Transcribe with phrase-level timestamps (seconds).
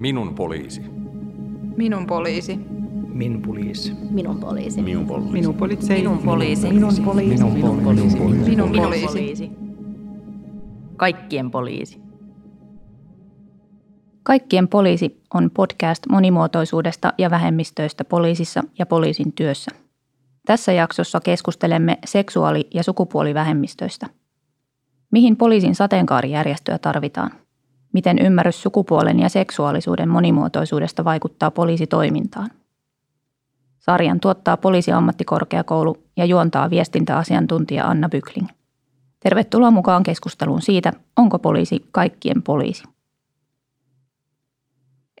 [0.00, 0.80] Minun poliisi.
[1.76, 2.56] Minun poliisi.
[3.12, 3.92] Min poliisi.
[4.10, 4.82] Minun poliisi.
[4.82, 5.32] Minun poliisi.
[5.32, 5.92] Minun poliisi.
[5.92, 6.66] Minun poliisi.
[6.72, 7.44] Minun poliisi.
[7.52, 8.18] Minun poliisi.
[8.18, 9.06] Minun Minun poliisi.
[9.06, 9.50] poliisi.
[10.96, 12.00] Kaikkien poliisi.
[14.22, 19.70] Kaikkien poliisi on podcast monimuotoisuudesta ja vähemmistöistä poliisissa ja poliisin työssä.
[20.46, 24.06] Tässä jaksossa keskustelemme seksuaali- ja sukupuolivähemmistöistä.
[25.12, 27.30] Mihin poliisin sateenkaarijärjestöä tarvitaan?
[27.92, 32.50] Miten ymmärrys sukupuolen ja seksuaalisuuden monimuotoisuudesta vaikuttaa poliisitoimintaan?
[33.78, 38.48] Sarjan tuottaa poliisiammattikorkeakoulu ja juontaa viestintäasiantuntija Anna Bykling.
[39.20, 42.84] Tervetuloa mukaan keskusteluun siitä, onko poliisi kaikkien poliisi.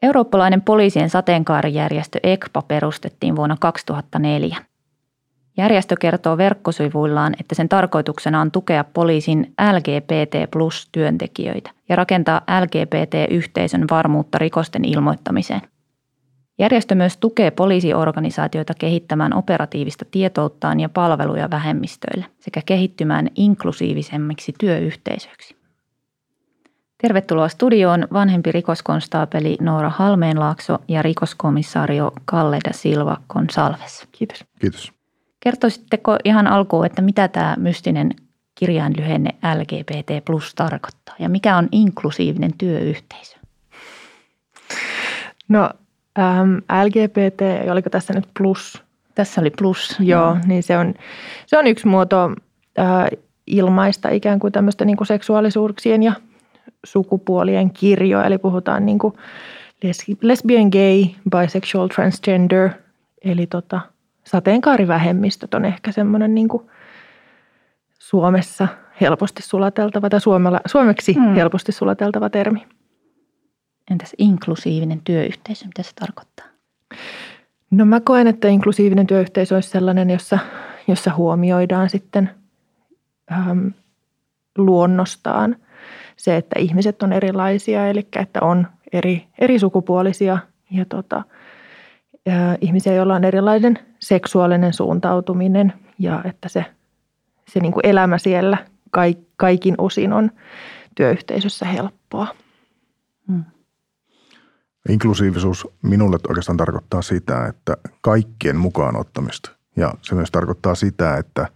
[0.02, 4.69] Eurooppalainen poliisien sateenkaarijärjestö ECPA perustettiin vuonna 2004.
[5.60, 13.84] Järjestö kertoo verkkosivuillaan, että sen tarkoituksena on tukea poliisin LGBT plus työntekijöitä ja rakentaa LGBT-yhteisön
[13.90, 15.60] varmuutta rikosten ilmoittamiseen.
[16.58, 25.56] Järjestö myös tukee poliisiorganisaatioita kehittämään operatiivista tietouttaan ja palveluja vähemmistöille sekä kehittymään inklusiivisemmiksi työyhteisöiksi.
[27.02, 34.08] Tervetuloa studioon vanhempi rikoskonstaapeli Noora Halmeenlaakso ja rikoskomissaario Kalle da Silva Gonsalves.
[34.12, 34.44] Kiitos.
[34.60, 34.99] Kiitos.
[35.40, 38.10] Kertoisitteko ihan alkuun, että mitä tämä mystinen
[38.54, 43.36] kirjainlyhenne LGBT plus tarkoittaa ja mikä on inklusiivinen työyhteisö?
[45.48, 45.70] No
[46.18, 48.82] ähm, LGBT, oliko tässä nyt plus?
[49.14, 49.96] Tässä oli plus.
[50.00, 50.94] Joo, niin se on,
[51.46, 52.30] se on yksi muoto
[52.78, 53.06] äh,
[53.46, 56.12] ilmaista ikään kuin tämmöistä niin kuin seksuaalisuuksien ja
[56.84, 58.24] sukupuolien kirjoa.
[58.24, 59.14] Eli puhutaan niin kuin
[59.84, 62.70] les- lesbian, gay, bisexual, transgender.
[63.24, 63.80] Eli tota,
[64.30, 66.70] sateenkaarivähemmistöt on ehkä semmoinen niin kuin
[67.98, 68.68] Suomessa
[69.00, 71.34] helposti sulateltava tai suomella, suomeksi Mm.
[71.34, 72.66] helposti sulateltava termi.
[73.90, 76.46] Entäs inklusiivinen työyhteisö, mitä se tarkoittaa?
[77.70, 80.38] No mä koen, että inklusiivinen työyhteisö olisi sellainen, jossa,
[80.88, 82.30] jossa huomioidaan sitten
[83.32, 83.72] äm,
[84.58, 85.56] luonnostaan
[86.16, 90.38] se, että ihmiset on erilaisia, eli että on eri, eri sukupuolisia
[90.70, 91.22] ja tota,
[92.60, 96.64] ihmisiä, joilla on erilainen seksuaalinen suuntautuminen ja että se,
[97.48, 100.30] se niin kuin elämä siellä kaik, kaikin osin on
[100.94, 102.26] työyhteisössä helppoa.
[104.88, 109.50] Inklusiivisuus minulle oikeastaan tarkoittaa sitä, että kaikkien mukaan ottamista.
[109.76, 111.46] Ja se myös tarkoittaa sitä, että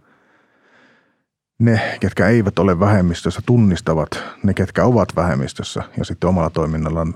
[1.59, 7.13] ne, ketkä eivät ole vähemmistössä, tunnistavat ne, ketkä ovat vähemmistössä ja sitten omalla toiminnallaan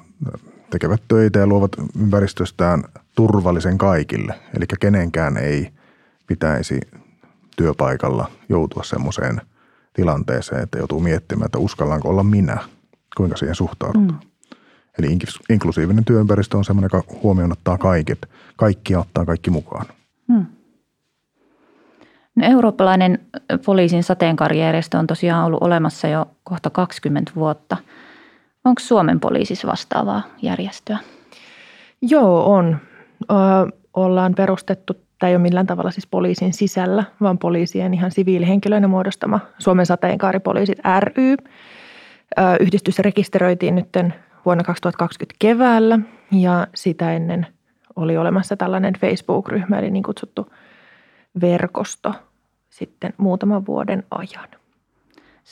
[0.69, 1.71] tekevät töitä ja luovat
[2.01, 2.83] ympäristöstään
[3.15, 4.39] turvallisen kaikille.
[4.57, 5.69] Eli kenenkään ei
[6.27, 6.79] pitäisi
[7.57, 9.41] työpaikalla joutua semmoiseen
[9.93, 12.57] tilanteeseen, että joutuu miettimään, että uskallanko olla minä,
[13.17, 14.19] kuinka siihen suhtaudutaan.
[14.23, 14.29] Mm.
[14.99, 15.17] Eli
[15.49, 19.85] inklusiivinen työympäristö on semmoinen, joka huomioon ottaa kaiket, kaikki ottaa kaikki mukaan.
[22.35, 23.19] No, eurooppalainen
[23.65, 27.77] poliisin sateenkaarijärjestö on tosiaan ollut olemassa jo kohta 20 vuotta.
[28.65, 30.97] Onko Suomen poliisissa vastaavaa järjestöä?
[32.01, 32.77] Joo, on.
[33.31, 33.35] Ö,
[33.93, 39.39] ollaan perustettu, tämä ei ole millään tavalla siis poliisin sisällä, vaan poliisien ihan siviilihenkilöinen muodostama
[39.57, 41.31] Suomen sateenkaaripoliisit ry.
[41.31, 43.89] Ö, yhdistys rekisteröitiin nyt
[44.45, 45.99] vuonna 2020 keväällä
[46.31, 47.47] ja sitä ennen
[47.95, 50.53] oli olemassa tällainen Facebook-ryhmä, eli niin kutsuttu
[51.41, 52.13] verkosto
[52.69, 54.58] sitten muutaman vuoden ajan.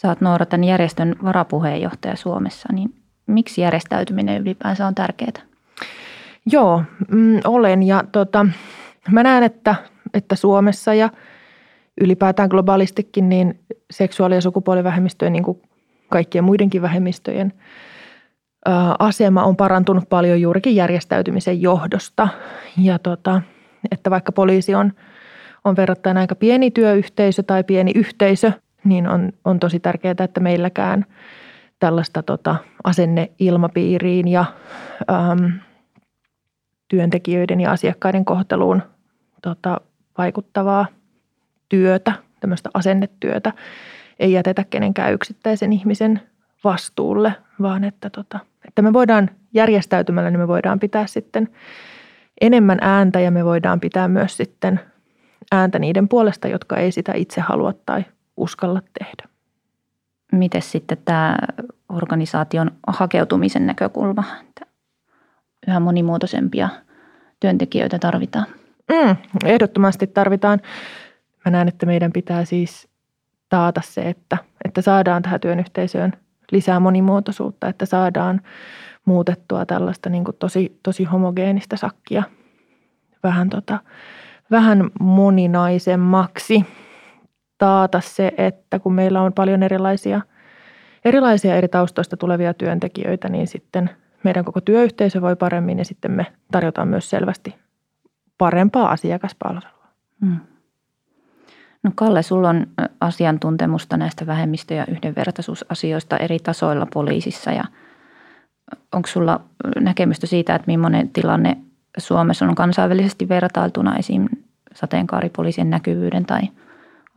[0.06, 2.94] Oot Noora tämän järjestön varapuheenjohtaja Suomessa, niin
[3.28, 5.42] miksi järjestäytyminen ylipäänsä on tärkeää?
[6.46, 8.46] Joo, mm, olen ja tota,
[9.12, 9.76] mä näen, että,
[10.14, 11.10] että Suomessa ja
[12.02, 13.60] ylipäätään globaalistikin niin
[13.92, 15.62] seksuaali- ja sukupuolivähemmistöjen niin kuin
[16.10, 17.54] kaikkien muidenkin vähemmistöjen
[18.68, 22.28] ä, asema on parantunut paljon juurikin järjestäytymisen johdosta.
[22.78, 23.42] Ja tota,
[23.92, 24.94] että vaikka poliisi on,
[25.64, 28.52] on verrattain aika pieni työyhteisö tai pieni yhteisö,
[28.90, 31.06] niin on, on tosi tärkeää, että meilläkään
[31.80, 34.46] tällaista tota, asenneilmapiiriin ja
[35.12, 35.52] äm,
[36.88, 38.84] työntekijöiden ja asiakkaiden kohteluun
[39.42, 39.82] tota,
[40.18, 40.86] vaikuttavaa
[41.70, 43.54] työtä, tämmöistä asennetyötä,
[44.20, 46.22] ei jätetä kenenkään yksittäisen ihmisen
[46.64, 51.50] vastuulle, vaan että, tota, että me voidaan järjestäytymällä, niin me voidaan pitää sitten
[52.42, 54.80] enemmän ääntä ja me voidaan pitää myös sitten
[55.52, 58.06] ääntä niiden puolesta, jotka ei sitä itse halua tai
[58.38, 59.30] uskalla tehdä.
[60.32, 61.38] Miten sitten tämä
[61.90, 64.24] organisaation hakeutumisen näkökulma,
[65.68, 66.70] yhä monimuotoisempia
[67.40, 68.46] työntekijöitä tarvitaan?
[68.92, 70.60] Mm, ehdottomasti tarvitaan.
[71.46, 72.88] Mä näen, että meidän pitää siis
[73.50, 76.14] taata se, että, että saadaan tähän työn yhteisöön
[76.52, 78.42] lisää monimuotoisuutta, että saadaan
[79.06, 82.24] muutettua tällaista niin kuin tosi, tosi homogeenista sakkia
[83.24, 83.80] vähän, tota,
[84.52, 86.66] vähän moninaisemmaksi.
[87.58, 90.22] Taata se, että kun meillä on paljon erilaisia,
[91.06, 93.90] erilaisia eri taustoista tulevia työntekijöitä, niin sitten
[94.24, 97.56] meidän koko työyhteisö voi paremmin ja sitten me tarjotaan myös selvästi
[98.38, 99.88] parempaa asiakaspalvelua.
[100.26, 100.40] Hmm.
[101.84, 102.68] No Kalle, sulla on
[103.02, 107.64] asiantuntemusta näistä vähemmistö- ja yhdenvertaisuusasioista eri tasoilla poliisissa ja
[108.94, 109.42] onko sulla
[109.80, 111.58] näkemystä siitä, että millainen tilanne
[111.98, 114.26] Suomessa on kansainvälisesti vertailtuna esim.
[114.76, 116.42] sateenkaaripoliisien näkyvyyden tai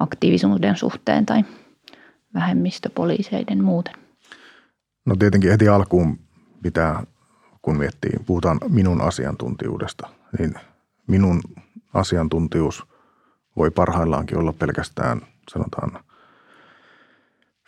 [0.00, 1.44] aktiivisuuden suhteen tai
[2.34, 3.94] vähemmistöpoliiseiden muuten?
[5.04, 6.18] No tietenkin heti alkuun
[6.62, 7.02] pitää,
[7.62, 10.08] kun miettii, puhutaan minun asiantuntijuudesta,
[10.38, 10.54] niin
[11.06, 11.42] minun
[11.94, 12.86] asiantuntijuus
[13.56, 15.20] voi parhaillaankin olla pelkästään,
[15.50, 16.04] sanotaan,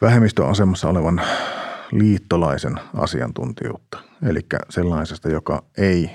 [0.02, 1.22] vähemmistöasemassa olevan
[1.92, 3.98] liittolaisen asiantuntijuutta.
[4.22, 4.40] Eli
[4.70, 6.10] sellaisesta, joka ei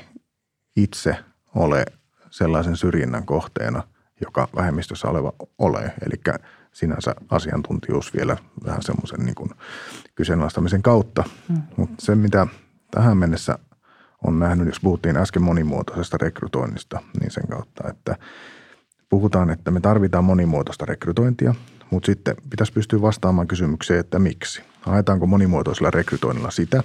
[0.75, 1.16] itse
[1.56, 1.86] ole
[2.30, 3.84] sellaisen syrjinnän kohteena,
[4.22, 5.94] joka vähemmistössä oleva ole.
[6.06, 6.36] Eli
[6.72, 9.50] sinänsä asiantuntijuus vielä vähän semmoisen niin kuin
[10.16, 11.24] kyseenalaistamisen kautta.
[11.50, 11.62] Mm.
[11.78, 12.48] Mutta se, mitä
[12.92, 13.60] tähän mennessä
[14.24, 18.16] on nähnyt, jos puhuttiin äsken monimuotoisesta rekrytoinnista, niin sen kautta, että
[19.10, 21.56] puhutaan, että me tarvitaan monimuotoista rekrytointia,
[21.90, 24.62] mutta sitten pitäisi pystyä vastaamaan kysymykseen, että miksi.
[24.81, 26.84] Haetaanko monimuotoisella rekrytoinnilla sitä,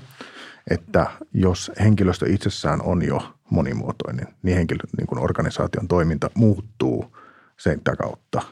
[0.71, 7.17] että jos henkilöstö itsessään on jo monimuotoinen, niin, henkilö, niin kuin organisaation toiminta muuttuu
[7.63, 8.43] sen kautta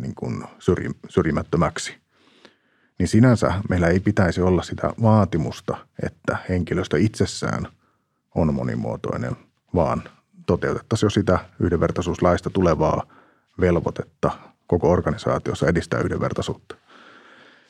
[0.00, 1.96] niin kuin syrji, syrjimättömäksi.
[2.98, 7.68] Niin sinänsä meillä ei pitäisi olla sitä vaatimusta, että henkilöstö itsessään
[8.34, 9.36] on monimuotoinen,
[9.74, 10.02] vaan
[10.46, 13.02] toteutettaisiin jo sitä yhdenvertaisuuslaista tulevaa
[13.60, 14.30] velvoitetta
[14.66, 16.76] koko organisaatiossa edistää yhdenvertaisuutta.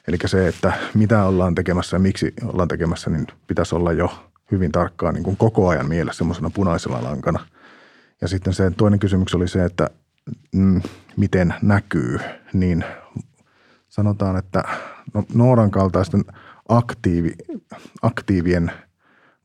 [0.09, 4.73] Eli se, että mitä ollaan tekemässä ja miksi ollaan tekemässä, niin pitäisi olla jo hyvin
[4.73, 7.47] tarkkaan niin kuin koko ajan mielessä semmoisena punaisella lankana.
[8.21, 9.91] Ja sitten se toinen kysymys oli se, että
[10.55, 10.83] mm,
[11.17, 12.19] miten näkyy,
[12.53, 12.85] niin
[13.89, 14.65] sanotaan, että
[15.15, 16.25] no, Nooran kaltaisten
[16.69, 17.33] aktiivi,
[18.03, 18.73] aktiivien–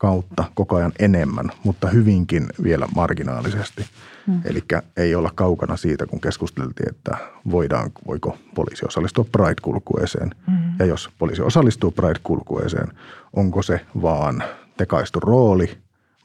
[0.02, 3.86] kautta koko ajan enemmän, mutta hyvinkin vielä marginaalisesti.
[4.28, 4.42] Hmm.
[4.46, 4.64] Eli
[4.98, 7.18] ei olla kaukana siitä, kun keskusteltiin, että
[7.52, 10.32] voidaan, voiko poliisi osallistua Pride-kulkueeseen.
[10.48, 10.58] Hmm.
[10.80, 12.88] Ja jos poliisi osallistuu Pride-kulkueeseen,
[13.34, 14.44] onko se vaan
[14.78, 15.78] tekaistu rooli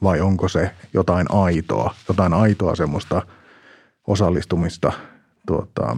[0.03, 3.21] vai onko se jotain aitoa, jotain aitoa semmoista
[4.07, 4.91] osallistumista
[5.47, 5.97] tuota,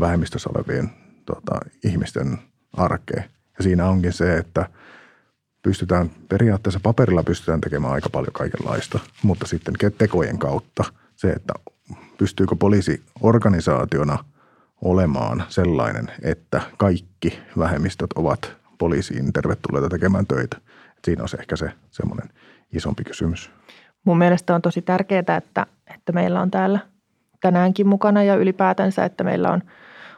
[0.00, 0.90] vähemmistössä olevien
[1.26, 2.38] tuota, ihmisten
[2.72, 3.24] arkeen.
[3.58, 4.66] Ja siinä onkin se, että–
[5.62, 10.84] pystytään, periaatteessa paperilla pystytään tekemään aika paljon kaikenlaista, mutta sitten tekojen kautta
[11.16, 11.54] se, että
[12.18, 14.24] pystyykö poliisi organisaationa
[14.82, 20.56] olemaan sellainen, että kaikki vähemmistöt ovat poliisiin tervetulleita tekemään töitä.
[21.04, 22.28] Siinä on se ehkä se semmoinen
[22.72, 23.50] isompi kysymys.
[24.04, 26.78] Mun mielestä on tosi tärkeää, että, että meillä on täällä
[27.40, 29.62] tänäänkin mukana ja ylipäätänsä, että meillä on,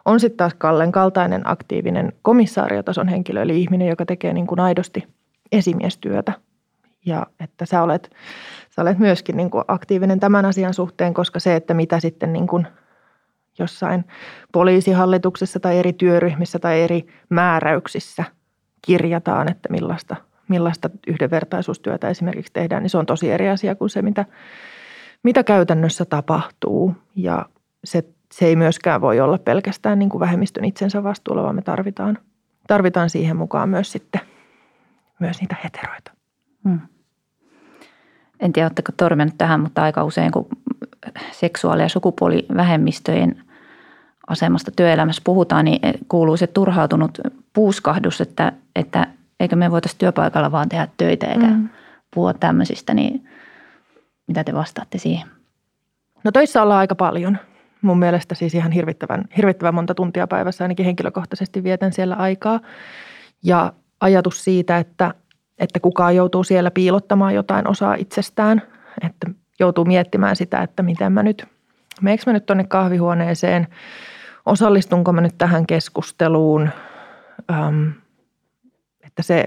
[0.05, 5.05] on sitten taas Kallen kaltainen aktiivinen komissaariotason henkilö, eli ihminen, joka tekee niin kuin aidosti–
[5.53, 6.33] esimiestyötä.
[7.07, 8.11] Ja että sä olet,
[8.71, 12.47] sä olet myöskin niin kuin aktiivinen tämän asian suhteen, koska se, että mitä sitten niin
[12.47, 12.67] kuin
[13.59, 14.05] jossain
[14.53, 18.25] poliisihallituksessa tai eri työryhmissä tai eri määräyksissä
[18.83, 20.17] kirjataan, että millaista,
[20.49, 24.25] millaista yhdenvertaisuustyötä esimerkiksi tehdään, niin se on tosi eri asia kuin se, mitä,
[25.23, 26.95] mitä käytännössä tapahtuu.
[27.17, 27.47] Ja
[27.85, 32.19] se, se ei myöskään voi olla pelkästään niin kuin vähemmistön itsensä vastuulla, vaan me tarvitaan,
[32.67, 34.21] tarvitaan siihen mukaan myös sitten–
[35.21, 36.13] myös niitä heteroita.
[36.69, 36.81] Hmm.
[38.41, 40.49] En tiedä, oletteko törmännyt tähän, mutta aika usein kun
[41.33, 43.45] seksuaali- ja sukupuolivähemmistöjen
[44.27, 47.19] asemasta työelämässä puhutaan, niin kuuluu se turhautunut
[47.53, 49.07] puuskahdus, että, että
[49.41, 51.69] eikö me voitaisiin työpaikalla vaan tehdä töitä eikä mm.
[52.15, 53.29] puhua tämmöisistä, niin
[54.31, 55.29] mitä te vastaatte siihen?
[56.25, 57.39] No töissä ollaan aika paljon.
[57.83, 62.61] Mun mielestä siis ihan hirvittävän, hirvittävän monta tuntia päivässä ainakin henkilökohtaisesti vietän siellä aikaa.
[63.45, 65.15] Ja ajatus siitä, että,
[65.59, 68.63] että kukaan joutuu siellä piilottamaan jotain osaa itsestään,
[69.03, 71.47] että joutuu miettimään sitä, että miten mä nyt,
[72.01, 73.69] meneekö mä nyt tuonne kahvihuoneeseen,
[74.47, 76.71] osallistunko mä nyt tähän keskusteluun,
[77.51, 77.89] ähm,
[79.07, 79.47] että se,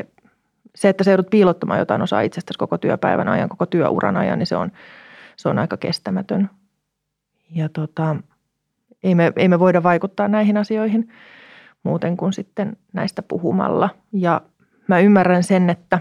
[0.75, 4.47] se, että sä joudut piilottamaan jotain osaa itsestäsi koko työpäivän ajan, koko työuran ajan, niin
[4.47, 4.71] se on,
[5.35, 6.49] se on aika kestämätön.
[7.51, 8.15] Ja tota,
[9.03, 11.09] ei me, ei me voida vaikuttaa näihin asioihin
[11.83, 13.89] muuten kuin sitten näistä puhumalla.
[14.13, 14.41] Ja
[14.87, 15.99] mä ymmärrän sen, että,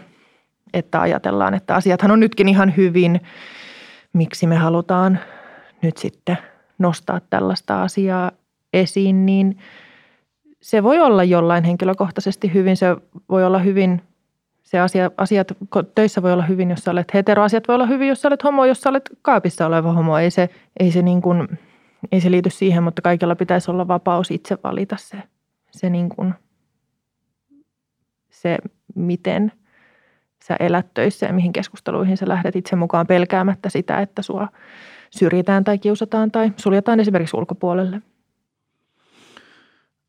[0.74, 3.20] että ajatellaan, että asiathan on nytkin ihan hyvin.
[4.12, 5.18] Miksi me halutaan
[5.82, 6.38] nyt sitten
[6.78, 8.32] nostaa tällaista asiaa
[8.72, 9.58] esiin, niin
[10.60, 12.76] se voi olla jollain henkilökohtaisesti hyvin.
[12.76, 12.96] Se
[13.28, 14.02] voi olla hyvin,
[14.62, 15.48] se asia, asiat
[15.94, 17.42] töissä voi olla hyvin, jos sä olet hetero.
[17.42, 20.18] Asiat voi olla hyvin, jos sä olet homo, jos sä olet kaapissa oleva homo.
[20.18, 20.50] Ei se,
[20.80, 21.58] ei se, niin kuin,
[22.12, 25.22] ei se liity siihen, mutta kaikilla pitäisi olla vapaus itse valita se,
[25.70, 26.34] se, niin kuin,
[28.30, 28.58] se
[28.94, 29.52] miten
[30.44, 34.48] sä elät töissä ja mihin keskusteluihin sä lähdet itse mukaan pelkäämättä sitä, että sua
[35.10, 38.02] syrjitään tai kiusataan tai suljetaan esimerkiksi ulkopuolelle.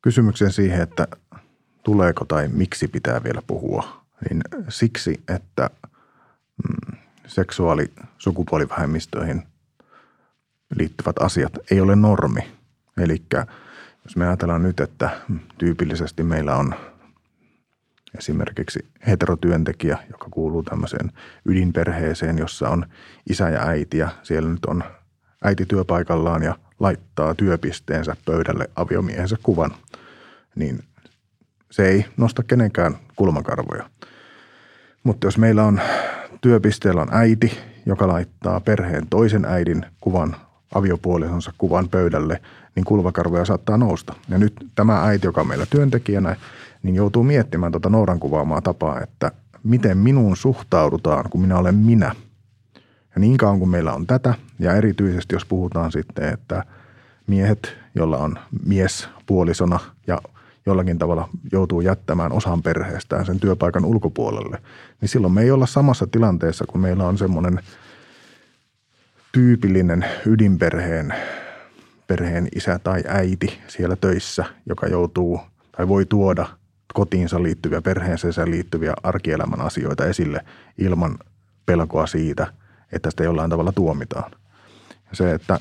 [0.01, 1.07] Kysymykseen siihen, että
[1.83, 5.69] tuleeko tai miksi pitää vielä puhua, niin siksi, että
[6.63, 9.43] mm, seksuaali- sukupuolivähemmistöihin
[10.75, 12.51] liittyvät asiat ei ole normi.
[12.97, 13.23] Eli
[14.03, 15.09] jos me ajatellaan nyt, että
[15.57, 16.75] tyypillisesti meillä on
[18.17, 21.11] esimerkiksi heterotyöntekijä, joka kuuluu tämmöiseen
[21.45, 22.85] ydinperheeseen, jossa on
[23.29, 24.83] isä ja äiti ja siellä nyt on
[25.43, 29.71] äiti työpaikallaan ja laittaa työpisteensä pöydälle aviomiehensä kuvan,
[30.55, 30.83] niin
[31.73, 33.89] se ei nosta kenenkään kulmakarvoja.
[35.03, 35.81] Mutta jos meillä on
[36.41, 40.35] työpisteellä on äiti, joka laittaa perheen toisen äidin kuvan
[40.75, 42.41] aviopuolisonsa kuvan pöydälle,
[42.75, 44.15] niin kulmakarvoja saattaa nousta.
[44.29, 46.35] Ja nyt tämä äiti, joka on meillä työntekijänä,
[46.83, 49.31] niin joutuu miettimään tuota Nooran kuvaamaa tapaa, että
[49.63, 52.15] miten minuun suhtaudutaan, kun minä olen minä.
[53.15, 56.63] Ja niin kauan kuin meillä on tätä, ja erityisesti jos puhutaan sitten, että
[57.27, 60.17] miehet, jolla on mies puolisona ja
[60.65, 64.62] jollakin tavalla joutuu jättämään osan perheestään sen työpaikan ulkopuolelle,
[65.01, 67.60] niin silloin me ei olla samassa tilanteessa, kun meillä on semmoinen
[69.32, 71.13] tyypillinen ydinperheen
[72.08, 75.39] perheen isä tai äiti siellä töissä, joka joutuu
[75.77, 76.46] tai voi tuoda
[76.93, 80.46] kotiinsa liittyviä, perheeseensä liittyviä arkielämän asioita esille
[80.77, 81.17] ilman
[81.65, 82.48] pelkoa siitä,
[82.91, 84.32] että sitä jollain tavalla tuomitaan.
[84.89, 85.60] Ja se, että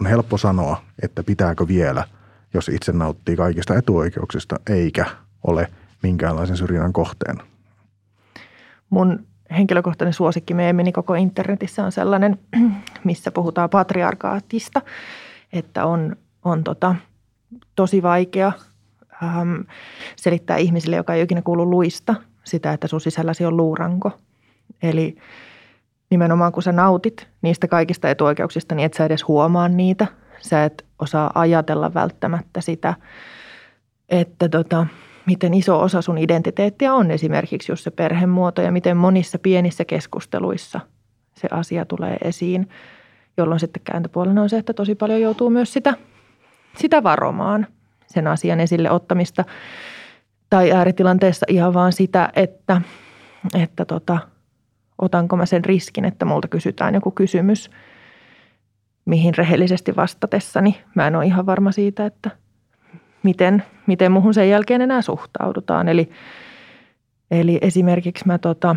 [0.00, 2.04] on helppo sanoa, että pitääkö vielä,
[2.54, 5.06] jos itse nauttii kaikista etuoikeuksista, eikä
[5.46, 5.68] ole
[6.02, 7.44] minkäänlaisen syrjinnän kohteena.
[8.90, 12.38] Mun henkilökohtainen suosikki meemini koko internetissä on sellainen,
[13.04, 14.82] missä puhutaan patriarkaatista,
[15.52, 16.94] että on, on tota,
[17.76, 18.52] tosi vaikea–
[19.22, 19.60] ähm,
[20.16, 22.14] selittää ihmisille, joka ei ikinä kuulu luista,
[22.44, 24.12] sitä, että sun sisälläsi on luuranko.
[24.82, 25.16] Eli
[26.10, 30.06] nimenomaan kun sä nautit niistä kaikista etuoikeuksista, niin et sä edes huomaa niitä.
[30.40, 32.94] Sä et osaa ajatella välttämättä sitä,
[34.08, 34.86] että tota,
[35.26, 40.80] miten iso osa sun identiteettiä on esimerkiksi just se perhemuoto ja miten monissa pienissä keskusteluissa
[41.34, 42.68] se asia tulee esiin,
[43.36, 45.94] jolloin sitten kääntöpuolena on se, että tosi paljon joutuu myös sitä,
[46.76, 47.66] sitä varomaan–
[48.10, 49.44] sen asian esille ottamista.
[50.50, 52.80] Tai ääritilanteessa ihan vaan sitä, että,
[53.54, 54.18] että tota,
[54.98, 57.70] otanko mä sen riskin, että multa kysytään joku kysymys,
[59.10, 62.30] mihin rehellisesti vastatessani mä en ole ihan varma siitä, että
[63.22, 65.88] miten, miten muhun sen jälkeen enää suhtaudutaan.
[65.88, 66.10] Eli,
[67.30, 68.76] eli esimerkiksi mä, tota,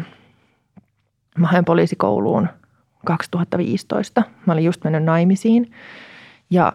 [1.38, 2.50] mä hain poliisikouluun
[3.06, 4.24] 2015.
[4.46, 5.72] Mä olin just mennyt naimisiin
[6.50, 6.74] ja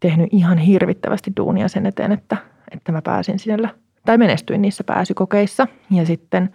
[0.00, 2.36] tehnyt ihan hirvittävästi duunia sen eteen, että,
[2.70, 3.68] että mä pääsin sinne
[4.06, 5.66] tai menestyin niissä pääsykokeissa.
[5.90, 6.50] Ja sitten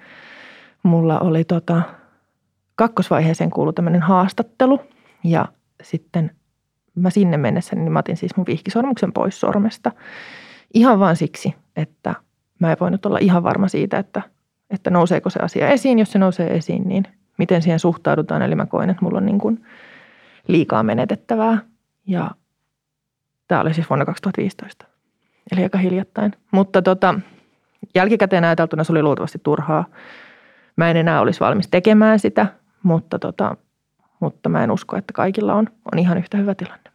[0.83, 1.81] mulla oli tota,
[2.75, 4.81] kakkosvaiheeseen kuulu tämmöinen haastattelu
[5.23, 5.45] ja
[5.83, 6.31] sitten
[7.01, 9.91] mä sinne mennessä, niin mä otin siis mun vihkisormuksen pois sormesta.
[10.73, 12.15] Ihan vaan siksi, että
[12.59, 14.21] mä en voinut olla ihan varma siitä, että,
[14.69, 15.99] että nouseeko se asia esiin.
[15.99, 17.03] Jos se nousee esiin, niin
[17.37, 18.41] miten siihen suhtaudutaan.
[18.41, 19.65] Eli mä koen, että mulla on niin kuin
[20.47, 21.57] liikaa menetettävää.
[22.07, 22.31] Ja
[23.49, 24.85] Tämä oli siis vuonna 2015,
[25.51, 26.33] eli aika hiljattain.
[26.51, 27.19] Mutta tota,
[27.95, 29.85] jälkikäteen ajateltuna se oli luultavasti turhaa.
[30.75, 32.47] Mä en enää olisi valmis tekemään sitä,
[32.83, 33.57] mutta, tota,
[34.19, 36.88] mutta mä en usko, että kaikilla on, on ihan yhtä hyvä tilanne.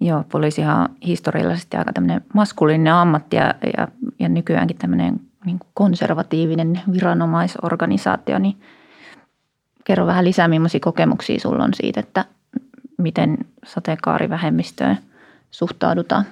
[0.00, 3.88] Joo, poliisihan on historiallisesti aika tämmöinen maskuliininen ammatti ja, ja,
[4.18, 8.56] ja nykyäänkin tämmöinen niin konservatiivinen viranomaisorganisaatio, niin
[9.84, 12.24] kerro vähän lisää, millaisia kokemuksia sulla on siitä, että
[12.98, 14.98] miten sateenkaarivähemmistöön
[15.50, 16.24] suhtaudutaan?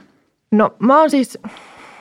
[0.51, 1.39] No mä oon siis,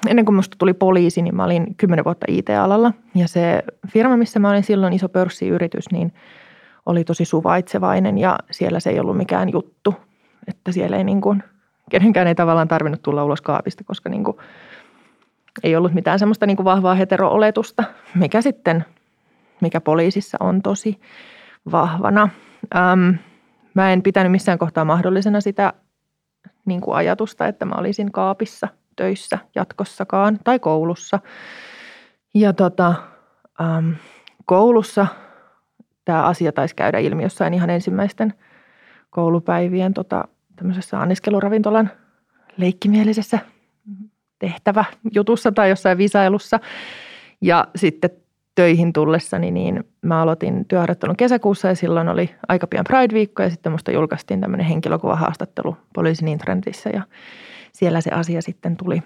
[0.07, 2.93] ennen kuin musta tuli poliisi, niin mä olin kymmenen vuotta IT-alalla.
[3.15, 6.13] Ja se firma, missä mä olin silloin, iso pörssiyritys, niin
[6.85, 9.95] oli tosi suvaitsevainen ja siellä se ei ollut mikään juttu.
[10.47, 11.43] Että siellä ei niin kuin,
[11.89, 14.37] kenenkään ei tavallaan tarvinnut tulla ulos kaapista, koska niin kuin,
[15.63, 17.83] ei ollut mitään semmoista niin kuin vahvaa hetero-oletusta,
[18.15, 18.85] mikä sitten,
[19.61, 20.99] mikä poliisissa on tosi
[21.71, 22.29] vahvana.
[22.75, 23.15] Ähm,
[23.73, 25.73] mä en pitänyt missään kohtaa mahdollisena sitä
[26.65, 31.19] niin kuin ajatusta, että mä olisin kaapissa töissä jatkossakaan tai koulussa.
[32.33, 32.93] Ja tota,
[33.61, 33.91] ähm,
[34.45, 35.07] koulussa
[36.05, 38.33] tämä asia taisi käydä ilmi jossain ihan ensimmäisten
[39.09, 41.91] koulupäivien tota, tämmöisessä anniskeluravintolan
[42.57, 43.39] leikkimielisessä
[44.39, 46.59] tehtävä jutussa tai jossain visailussa.
[47.41, 48.09] Ja sitten
[48.55, 53.71] töihin tullessani, niin mä aloitin työharjoittelun kesäkuussa ja silloin oli aika pian Pride-viikko ja sitten
[53.71, 57.01] musta julkaistiin tämmöinen henkilökuvahaastattelu poliisin internetissä ja
[57.73, 59.03] siellä se asia sitten tuli,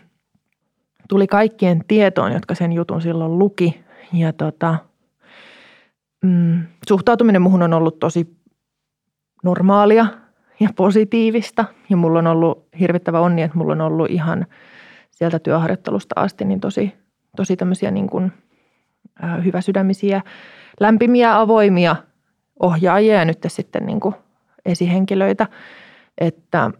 [1.09, 4.75] tuli kaikkien tietoon, jotka sen jutun silloin luki ja tota,
[6.23, 8.37] mm, suhtautuminen muhun on ollut tosi
[9.43, 10.07] normaalia
[10.59, 11.65] ja positiivista.
[11.89, 14.45] Ja mulla on ollut hirvittävä onni, että mulla on ollut ihan
[15.11, 16.93] sieltä työharjoittelusta asti niin tosi,
[17.35, 18.31] tosi tämmöisiä niin kuin–
[19.43, 20.21] hyväsydämisiä,
[20.79, 21.95] lämpimiä, avoimia
[22.59, 24.15] ohjaajia ja nyt sitten niin kuin
[24.65, 25.47] esihenkilöitä,
[26.17, 26.71] että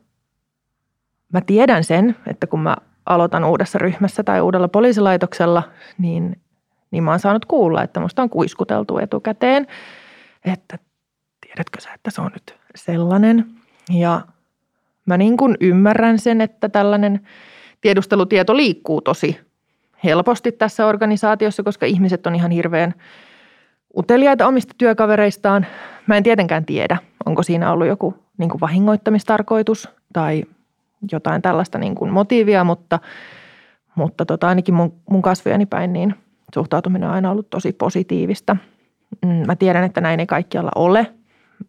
[1.34, 5.64] mä tiedän sen, että kun mä aloitan uudessa ryhmässä tai uudella poliisilaitoksella,
[5.98, 6.42] niin,
[6.92, 9.68] niin mä oon saanut kuulla, että musta on kuiskuteltu etukäteen,
[10.46, 10.80] että
[11.46, 13.59] tiedätkö sä, että se on nyt sellainen.
[13.90, 14.22] Ja
[15.06, 17.20] mä niin kuin ymmärrän sen, että tällainen
[17.82, 19.40] tiedustelutieto liikkuu tosi
[20.04, 22.94] helposti tässä organisaatiossa, koska ihmiset on ihan hirveän
[23.98, 25.66] uteliaita omista työkavereistaan.
[26.08, 30.44] Mä en tietenkään tiedä, onko siinä ollut joku niin kuin vahingoittamistarkoitus tai
[31.12, 33.00] jotain tällaista niin kuin motiivia, mutta,
[33.96, 36.16] mutta tota, ainakin mun, mun kasvojani päin niin
[36.54, 38.58] suhtautuminen on aina ollut tosi positiivista.
[39.26, 41.08] Mm, mä tiedän, että näin ei kaikkialla ole.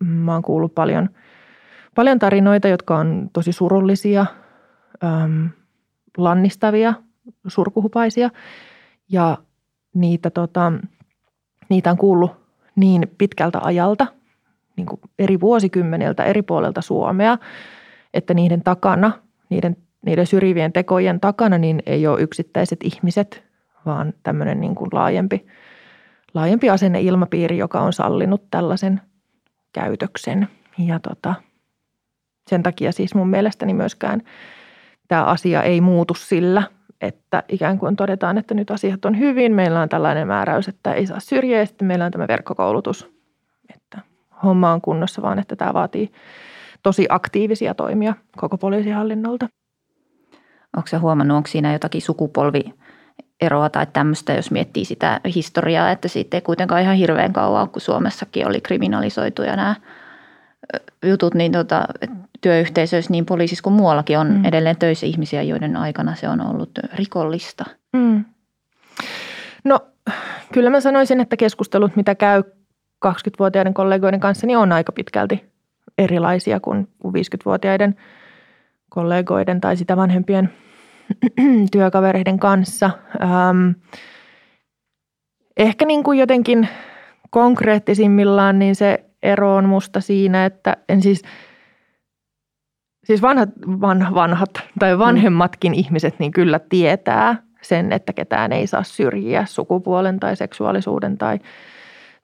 [0.00, 1.10] Mä oon kuullut paljon,
[1.94, 4.26] paljon tarinoita, jotka on tosi surullisia,
[5.04, 5.50] äm,
[6.16, 6.94] lannistavia–
[7.46, 8.30] surkuhupaisia
[9.08, 9.38] ja
[9.94, 10.72] niitä, tota,
[11.68, 12.32] niitä on kuullut
[12.76, 14.06] niin pitkältä ajalta,
[14.76, 17.38] niin kuin eri vuosikymmeniltä eri puolelta Suomea,
[18.14, 19.12] että niiden takana,
[19.48, 23.44] niiden, niiden syrjivien tekojen takana niin ei ole yksittäiset ihmiset,
[23.86, 25.46] vaan tämmöinen niin kuin laajempi,
[26.34, 29.00] laajempi asenneilmapiiri, joka on sallinut tällaisen
[29.72, 30.48] käytöksen.
[30.78, 31.34] Ja tota,
[32.50, 34.22] sen takia siis mun mielestäni myöskään
[35.08, 36.62] tämä asia ei muutu sillä,
[37.00, 41.06] että ikään kuin todetaan, että nyt asiat on hyvin, meillä on tällainen määräys, että ei
[41.06, 43.10] saa syrjiä ja sitten meillä on tämä verkkokoulutus,
[43.74, 43.98] että
[44.42, 46.12] homma on kunnossa, vaan että tämä vaatii
[46.82, 49.48] tosi aktiivisia toimia koko poliisihallinnolta.
[50.76, 52.74] Onko se huomannut, onko siinä jotakin sukupolvi
[53.40, 57.80] eroa tai tämmöistä, jos miettii sitä historiaa, että siitä ei kuitenkaan ihan hirveän kauan, kun
[57.80, 59.74] Suomessakin oli kriminalisoituja nämä
[61.06, 61.84] jutut, niin tota,
[62.40, 64.44] työyhteisöissä niin poliisissa kuin muuallakin on mm.
[64.44, 67.64] edelleen töissä ihmisiä, joiden aikana se on ollut rikollista.
[67.92, 68.24] Mm.
[69.64, 69.80] No
[70.52, 72.42] kyllä mä sanoisin, että keskustelut, mitä käy
[73.06, 75.44] 20-vuotiaiden kollegoiden kanssa, niin on aika pitkälti
[75.98, 77.96] erilaisia kuin 50-vuotiaiden
[78.88, 80.52] kollegoiden tai sitä vanhempien
[81.72, 82.90] työkavereiden kanssa.
[83.22, 83.70] Ähm,
[85.56, 86.68] ehkä niin kuin jotenkin
[87.30, 91.22] konkreettisimmillaan niin se ero on musta siinä, että en siis,
[93.04, 93.48] siis vanhat,
[93.80, 95.78] van, vanhat tai vanhemmatkin mm.
[95.78, 101.38] ihmiset niin kyllä tietää sen, että ketään ei saa syrjiä sukupuolen tai seksuaalisuuden tai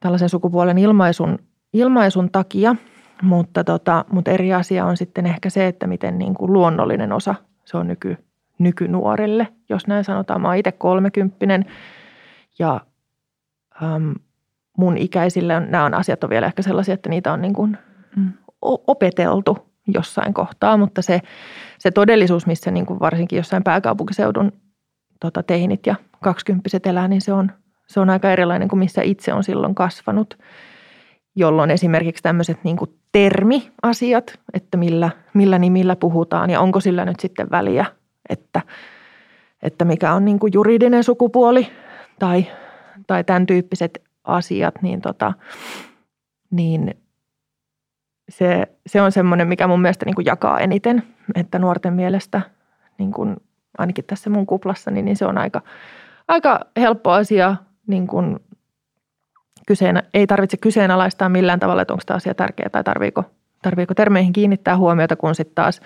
[0.00, 1.38] tällaisen sukupuolen ilmaisun,
[1.72, 2.76] ilmaisun takia.
[3.22, 7.34] Mutta, tota, mutta eri asia on sitten ehkä se, että miten niin kuin luonnollinen osa
[7.64, 8.16] se on nyky,
[8.58, 9.48] nykynuorille.
[9.68, 11.64] Jos näin sanotaan, mä oon itse kolmekymppinen
[12.58, 12.80] ja
[13.82, 14.14] äm,
[14.76, 17.78] mun ikäisille on, nämä on asiat on vielä ehkä sellaisia, että niitä on niin kuin
[18.16, 18.32] mm.
[18.62, 19.58] opeteltu
[19.94, 21.20] jossain kohtaa, mutta se,
[21.78, 24.52] se todellisuus, missä niin kuin varsinkin jossain pääkaupunkiseudun
[25.20, 27.52] tota, teinit ja kaksikymppiset elää, niin se on,
[27.86, 30.38] se on aika erilainen kuin missä itse on silloin kasvanut,
[31.36, 37.20] jolloin esimerkiksi tämmöiset niin kuin termiasiat, että millä, millä nimillä puhutaan ja onko sillä nyt
[37.20, 37.84] sitten väliä,
[38.28, 38.60] että,
[39.62, 41.68] että mikä on niin kuin juridinen sukupuoli
[42.18, 42.46] tai,
[43.06, 45.32] tai tämän tyyppiset asiat, niin, tota,
[46.50, 46.94] niin
[48.28, 51.02] se, se on semmoinen, mikä mun mielestä niin kuin jakaa eniten,
[51.34, 52.40] että nuorten mielestä
[52.98, 53.36] niin kuin
[53.78, 55.62] ainakin tässä mun kuplassa, niin, se on aika,
[56.28, 58.36] aika helppo asia niin kuin
[59.66, 63.24] kyseen, ei tarvitse kyseenalaistaa millään tavalla, että onko tämä asia tärkeä tai tarviiko,
[63.62, 65.80] tarviiko termeihin kiinnittää huomiota, kun sitten taas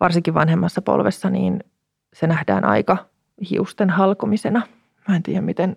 [0.00, 1.64] varsinkin vanhemmassa polvessa, niin
[2.12, 2.96] se nähdään aika
[3.50, 4.62] hiusten halkomisena.
[5.08, 5.76] Mä en tiedä, miten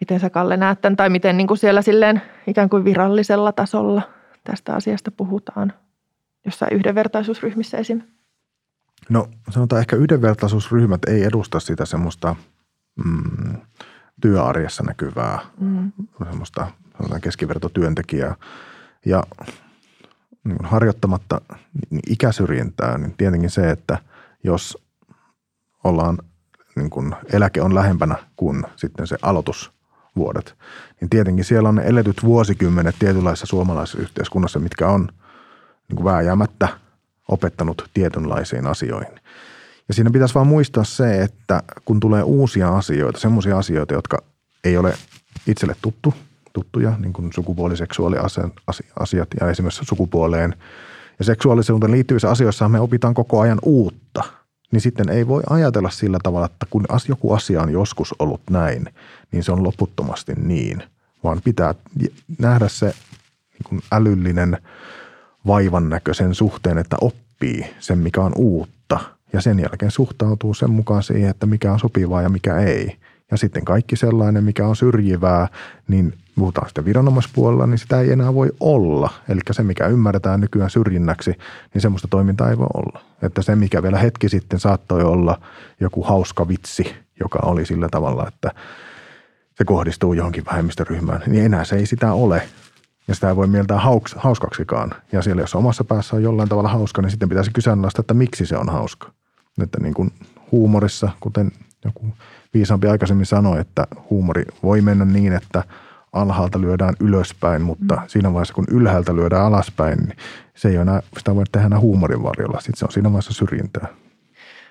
[0.00, 4.02] Miten sä Kalle näet tämän, tai miten niin kuin siellä silleen ikään kuin virallisella tasolla
[4.44, 5.72] tästä asiasta puhutaan
[6.44, 8.02] jossain yhdenvertaisuusryhmissä esim.
[9.08, 12.36] No sanotaan ehkä yhdenvertaisuusryhmät ei edusta sitä semmoista
[13.04, 13.56] mm,
[14.20, 15.92] työarjessa näkyvää mm.
[16.24, 18.34] semmoista sanotaan keskivertotyöntekijää.
[19.06, 19.22] Ja
[20.44, 21.40] niin harjoittamatta
[22.06, 23.98] ikäsyrjintää, niin tietenkin se, että
[24.44, 24.78] jos
[25.84, 26.18] ollaan,
[26.76, 29.77] niin kuin eläke on lähempänä kuin sitten se aloitus
[30.18, 30.54] vuodet,
[31.00, 35.08] niin tietenkin siellä on ne eletyt vuosikymmenet tietynlaisessa suomalaisessa yhteiskunnassa, mitkä on
[35.88, 36.68] niin vääjäämättä
[37.28, 39.14] opettanut tietynlaisiin asioihin.
[39.88, 44.18] Ja siinä pitäisi vaan muistaa se, että kun tulee uusia asioita, semmoisia asioita, jotka
[44.64, 44.94] ei ole
[45.46, 46.14] itselle tuttu,
[46.52, 50.54] tuttuja, niin kuin sukupuoliseksuaaliasiat ja esimerkiksi sukupuoleen
[51.18, 54.22] ja seksuaalisuuteen liittyvissä asioissa me opitaan koko ajan uutta–
[54.72, 58.84] niin sitten ei voi ajatella sillä tavalla, että kun joku asia on joskus ollut näin,
[59.32, 60.82] niin se on loputtomasti niin,
[61.24, 61.74] vaan pitää
[62.38, 64.58] nähdä se niin kuin älyllinen
[65.46, 69.00] vaivan näkö sen suhteen, että oppii sen, mikä on uutta
[69.32, 72.96] ja sen jälkeen suhtautuu sen mukaan siihen, että mikä on sopivaa ja mikä ei.
[73.30, 75.48] Ja sitten kaikki sellainen, mikä on syrjivää,
[75.88, 79.10] niin puhutaan sitten viranomaispuolella, niin sitä ei enää voi olla.
[79.28, 81.34] Eli se, mikä ymmärretään nykyään syrjinnäksi,
[81.74, 83.00] niin semmoista toimintaa ei voi olla.
[83.22, 85.40] Että se, mikä vielä hetki sitten saattoi olla
[85.80, 88.50] joku hauska vitsi, joka oli sillä tavalla, että
[89.54, 92.42] se kohdistuu johonkin vähemmistöryhmään, niin enää se ei sitä ole.
[93.08, 94.94] Ja sitä ei voi mieltää hauks, hauskaksikaan.
[95.12, 98.46] Ja siellä, jos omassa päässä on jollain tavalla hauska, niin sitten pitäisi kyseenalaistaa, että miksi
[98.46, 99.12] se on hauska.
[99.62, 100.10] Että niin kuin
[100.52, 101.52] huumorissa, kuten
[101.84, 102.06] joku
[102.54, 105.64] viisaampi aikaisemmin sanoi, että huumori voi mennä niin, että
[106.12, 108.02] alhaalta lyödään ylöspäin, mutta mm.
[108.06, 110.16] siinä vaiheessa kun ylhäältä lyödään alaspäin, niin
[110.54, 112.60] se ei ole enää, sitä voi tehdä enää huumorin varjolla.
[112.60, 113.86] Sitten se on siinä vaiheessa syrjintää.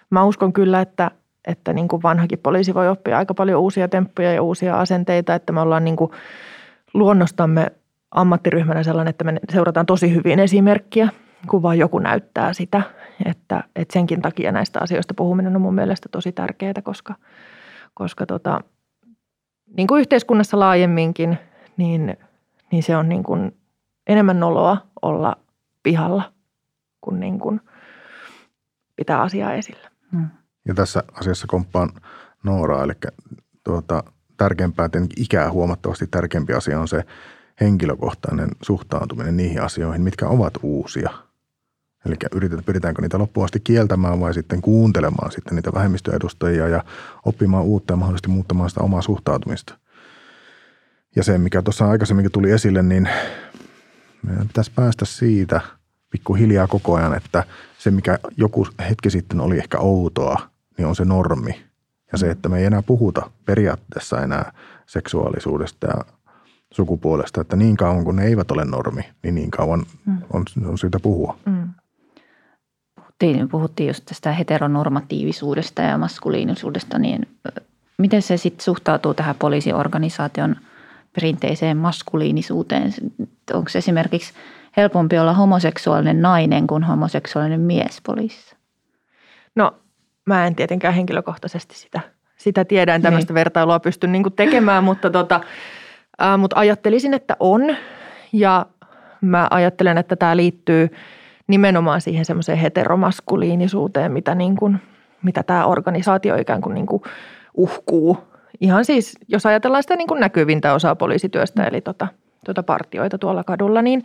[0.09, 1.11] Mä uskon kyllä, että,
[1.47, 5.53] että niin kuin vanhakin poliisi voi oppia aika paljon uusia temppuja ja uusia asenteita, että
[5.53, 6.11] me ollaan niin kuin
[6.93, 7.71] luonnostamme
[8.11, 11.09] ammattiryhmänä sellainen, että me seurataan tosi hyvin esimerkkiä,
[11.49, 12.81] kun vaan joku näyttää sitä.
[13.25, 17.15] Että, että senkin takia näistä asioista puhuminen on mun mielestä tosi tärkeää, koska–
[17.97, 18.61] koska tota,
[19.77, 21.37] niin kuin yhteiskunnassa laajemminkin,
[21.77, 22.17] niin,
[22.71, 23.57] niin se on niin kuin
[24.07, 25.35] enemmän noloa olla
[25.83, 26.33] pihalla
[27.01, 27.61] kuin, niin kuin
[28.95, 29.89] pitää asiaa esillä.
[30.11, 30.27] Hmm.
[30.67, 31.89] Ja tässä asiassa komppaan
[32.43, 32.93] Nooraa, eli
[33.63, 34.03] tuota,
[34.37, 37.03] tärkeämpää, tietenkin ikää huomattavasti tärkeämpi asia on se
[37.61, 41.09] henkilökohtainen suhtautuminen niihin asioihin, mitkä ovat uusia–
[42.07, 46.83] Eli yritetään, pyritäänkö niitä loppuun asti kieltämään vai sitten kuuntelemaan sitten niitä vähemmistöedustajia ja
[47.25, 49.77] oppimaan uutta ja mahdollisesti muuttamaan sitä omaa suhtautumista.
[51.15, 53.09] Ja se, mikä tuossa aikaisemminkin tuli esille, niin
[54.23, 55.61] meidän pitäisi päästä siitä
[56.09, 57.43] pikkuhiljaa koko ajan, että
[57.77, 61.65] se, mikä joku hetki sitten oli ehkä outoa, niin on se normi.
[62.11, 64.53] Ja se, että me ei enää puhuta periaatteessa enää
[64.85, 66.05] seksuaalisuudesta ja
[66.73, 70.17] sukupuolesta, että niin kauan kun ne eivät ole normi, niin niin kauan mm.
[70.33, 71.37] on, on syytä puhua.
[71.45, 71.67] Mm
[73.19, 77.27] puhuttiin, puhuttiin just tästä heteronormatiivisuudesta ja maskuliinisuudesta, niin
[77.97, 80.55] miten se sitten suhtautuu tähän poliisiorganisaation
[81.15, 82.93] perinteiseen maskuliinisuuteen?
[83.53, 84.33] Onko esimerkiksi
[84.77, 88.55] helpompi olla homoseksuaalinen nainen kuin homoseksuaalinen mies poliisissa?
[89.55, 89.71] No
[90.25, 91.99] mä en tietenkään henkilökohtaisesti sitä,
[92.37, 93.35] sitä tiedä, en tämmöistä niin.
[93.35, 95.41] vertailua pysty niin tekemään, mutta, tota,
[96.19, 97.75] ää, mutta ajattelisin, että on
[98.33, 98.65] ja
[99.21, 100.89] mä ajattelen, että tämä liittyy–
[101.47, 104.77] nimenomaan siihen semmoiseen heteromaskuliinisuuteen, mitä, niin kuin,
[105.23, 107.01] mitä tämä organisaatio ikään kuin, niin kuin
[107.53, 108.17] uhkuu.
[108.61, 112.07] Ihan siis, jos ajatellaan sitä niin kuin näkyvintä osaa poliisityöstä, eli tota,
[112.45, 114.03] tota partioita tuolla kadulla, niin,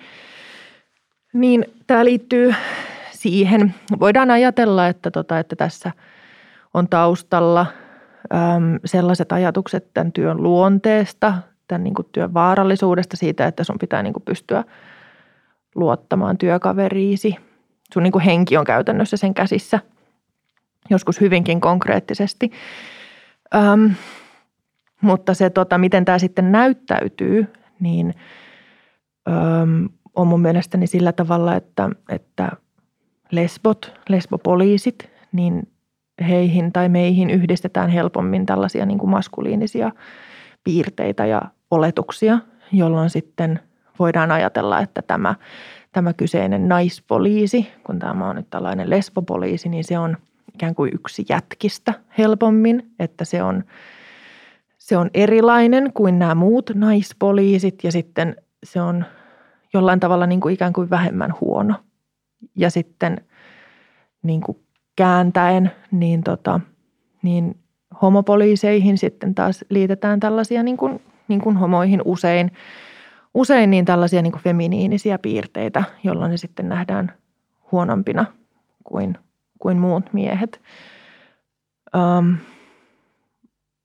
[1.32, 2.54] niin tämä liittyy
[3.10, 3.74] siihen.
[4.00, 5.92] Voidaan ajatella, että, tota, että tässä
[6.74, 7.66] on taustalla
[8.34, 11.34] äm, sellaiset ajatukset tämän työn luonteesta,
[11.68, 14.64] tämän niin kuin työn vaarallisuudesta, siitä, että sun pitää niin kuin pystyä–
[15.74, 17.36] luottamaan työkaveriisi.
[17.94, 19.78] Sun niin kuin henki on käytännössä sen käsissä,
[20.90, 22.50] joskus hyvinkin konkreettisesti.
[23.54, 23.90] Öm,
[25.00, 27.46] mutta se, tota, miten tämä sitten näyttäytyy,
[27.80, 28.14] niin
[29.28, 32.50] öm, on mun mielestäni sillä tavalla, että, että
[33.30, 35.68] lesbot, lesbopoliisit, niin
[36.28, 39.92] heihin tai meihin yhdistetään helpommin tällaisia niin kuin maskuliinisia
[40.64, 42.38] piirteitä ja oletuksia,
[42.72, 43.60] jolloin sitten–
[44.02, 45.34] voidaan ajatella, että tämä,
[45.92, 50.16] tämä kyseinen naispoliisi, kun tämä on nyt tällainen lesbopoliisi, niin se on
[50.54, 53.64] ikään kuin yksi jätkistä helpommin, että se on,
[54.78, 59.04] se on erilainen kuin nämä muut naispoliisit ja sitten se on
[59.74, 61.74] jollain tavalla niin kuin ikään kuin vähemmän huono.
[62.56, 63.16] Ja sitten
[64.22, 64.58] niin kuin
[64.96, 66.60] kääntäen, niin, tota,
[67.22, 67.56] niin
[68.02, 72.52] homopoliiseihin sitten taas liitetään tällaisia niin kuin, niin kuin homoihin usein–
[73.34, 77.12] usein niin tällaisia niin kuin feminiinisiä piirteitä, jolloin ne sitten nähdään
[77.72, 78.26] huonompina
[78.84, 79.18] kuin,
[79.58, 80.60] kuin muut miehet.
[81.96, 82.36] Um,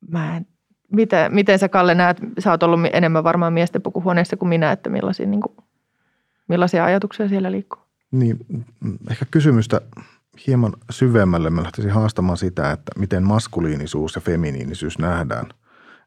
[0.10, 0.48] mä en,
[0.92, 4.90] miten, miten sä Kalle näet, sä oot ollut enemmän varmaan miesten pukuhuoneessa kuin minä, että
[4.90, 5.56] millaisia, niin kuin,
[6.48, 7.82] millaisia ajatuksia siellä liikkuu?
[8.12, 8.38] Niin,
[9.12, 9.82] ehkä kysymystä
[10.48, 15.46] hieman syvemmälle mä lähtisin haastamaan sitä, että miten maskuliinisuus ja feminiinisyys nähdään.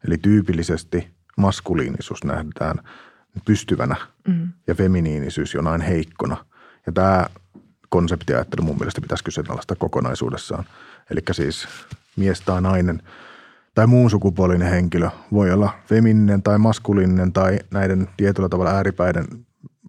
[0.07, 2.76] Eli tyypillisesti maskuliinisuus nähdään–
[3.45, 3.97] pystyvänä
[4.29, 4.49] mm.
[4.66, 6.45] ja feminiinisyys jonain heikkona.
[6.87, 7.27] Ja tämä
[7.88, 10.64] konseptiajattelu mun mielestä pitäisi kyseenalaistaa kokonaisuudessaan.
[11.11, 11.69] Eli siis
[12.16, 13.03] mies tai nainen
[13.75, 19.27] tai muun sukupuolinen henkilö voi olla femininen tai maskuliininen tai näiden tietyllä tavalla ääripäiden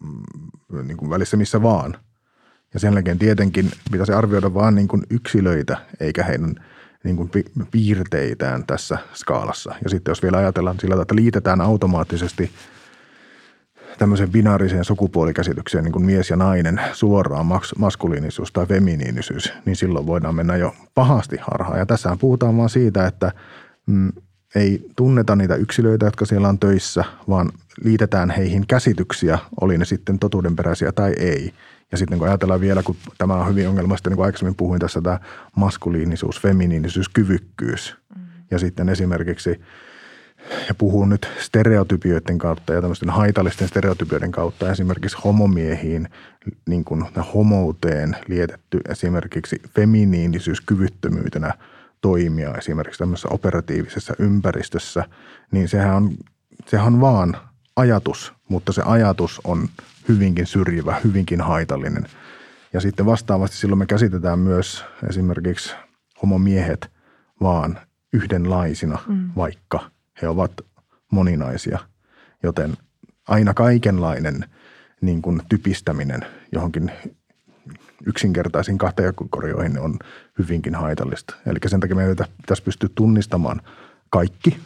[0.01, 1.95] mm, niin kuin välissä missä vaan.
[2.73, 6.55] Ja sen jälkeen tietenkin pitäisi arvioida vain niin kuin yksilöitä eikä heidän
[7.03, 7.31] niin kuin
[7.71, 9.75] piirteitään tässä skaalassa.
[9.83, 12.51] Ja sitten jos vielä ajatellaan sillä tavalla, että liitetään automaattisesti
[13.97, 20.05] tämmöiseen binaariseen sukupuolikäsitykseen niin kuin mies ja nainen suoraan mas- maskuliinisuus tai feminiinisyys, niin silloin
[20.05, 21.79] voidaan mennä jo pahasti harhaan.
[21.79, 23.31] Ja tässähän puhutaan vaan siitä, että
[23.87, 24.11] mm,
[24.55, 27.51] ei tunneta niitä yksilöitä, jotka siellä on töissä, vaan
[27.83, 31.53] liitetään heihin käsityksiä, oli ne sitten totuudenperäisiä tai ei.
[31.91, 35.01] Ja sitten kun ajatellaan vielä, kun tämä on hyvin ongelmasta, niin kuin aikaisemmin puhuin tässä,
[35.01, 35.19] tämä
[35.55, 37.95] maskuliinisuus, feminiinisyys, kyvykkyys.
[38.15, 38.21] Mm.
[38.51, 39.61] Ja sitten esimerkiksi,
[40.67, 46.09] ja puhun nyt stereotypioiden kautta ja tämmöisten haitallisten stereotypioiden kautta, esimerkiksi homomiehiin,
[46.69, 51.53] niin kuin homouteen lietetty esimerkiksi feminiinisyys kyvyttömyytenä
[52.01, 55.05] toimia esimerkiksi tämmöisessä operatiivisessa ympäristössä,
[55.51, 56.11] niin sehän on,
[56.67, 57.37] sehän on vaan
[57.75, 59.67] ajatus, mutta se ajatus on
[60.07, 62.05] hyvinkin syrjivä, hyvinkin haitallinen.
[62.73, 65.75] Ja sitten vastaavasti silloin me käsitetään myös esimerkiksi
[66.21, 66.91] homomiehet
[67.41, 67.79] vaan
[68.13, 69.29] yhdenlaisina, mm.
[69.35, 70.51] vaikka he ovat
[71.11, 71.79] moninaisia.
[72.43, 72.77] Joten
[73.27, 74.45] aina kaikenlainen
[75.01, 76.91] niin kuin typistäminen johonkin
[78.05, 79.99] yksinkertaisiin kategorioihin on
[80.37, 81.35] hyvinkin haitallista.
[81.45, 83.61] Eli sen takia meidän pitäisi pystyä tunnistamaan
[84.09, 84.57] kaikki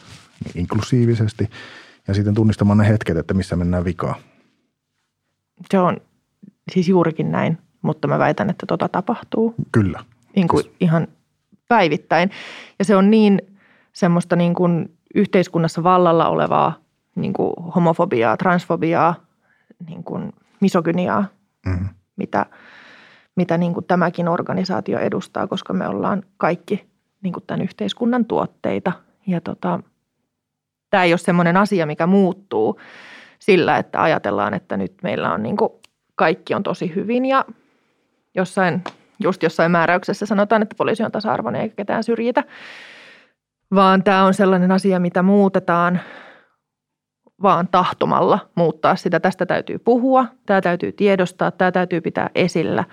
[0.56, 1.50] inklusiivisesti
[2.08, 4.15] ja sitten tunnistamaan ne hetket, että missä mennään vikaan.
[5.72, 5.98] Se on
[6.72, 9.56] siis juurikin näin, mutta mä väitän, että tota tapahtuu.
[9.72, 10.04] Kyllä.
[10.36, 10.76] Niin kuin siis...
[10.80, 11.08] ihan
[11.68, 12.32] päivittäin.
[12.80, 13.41] Ja se on niin
[13.94, 16.80] semmoista niin kuin yhteiskunnassa vallalla olevaa
[17.15, 19.15] niin kuin homofobiaa, transfobiaa,
[19.88, 21.25] niin kuin misogyniaa,
[21.65, 21.89] mm-hmm.
[22.15, 22.45] mitä,
[23.36, 26.86] mitä niin kuin tämäkin organisaatio edustaa, koska me ollaan kaikki
[27.21, 28.91] niin kuin tämän yhteiskunnan tuotteita.
[29.28, 29.80] Ja tota,
[30.89, 32.80] tämä ei ole semmoinen asia, mikä muuttuu
[33.39, 35.69] sillä, että ajatellaan, että nyt meillä on niin kuin
[36.15, 37.45] kaikki on tosi hyvin ja
[38.36, 38.84] jossain,
[39.19, 42.43] just jossain määräyksessä sanotaan, että poliisi on tasa-arvoinen eikä ketään syrjitä,
[43.75, 45.99] vaan tämä on sellainen asia, mitä muutetaan
[47.41, 49.19] vaan tahtomalla muuttaa sitä.
[49.19, 52.84] Tästä täytyy puhua, tämä täytyy tiedostaa, tämä täytyy pitää esillä,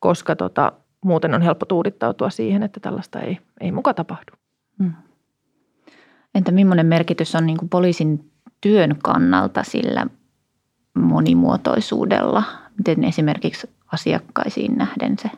[0.00, 0.72] koska tota,
[1.04, 4.32] muuten on helppo tuudittautua siihen, että tällaista ei, ei muka tapahdu.
[4.82, 4.92] Hmm.
[6.34, 10.06] Entä millainen merkitys on niin poliisin työn kannalta sillä
[10.94, 12.42] monimuotoisuudella?
[12.78, 15.30] Miten esimerkiksi asiakkaisiin nähden se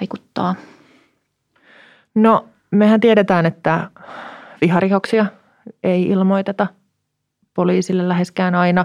[0.00, 0.54] vaikuttaa?
[2.14, 3.90] No mehän tiedetään, että
[4.60, 5.26] viharikoksia
[5.82, 6.66] ei ilmoiteta
[7.54, 8.84] poliisille läheskään aina.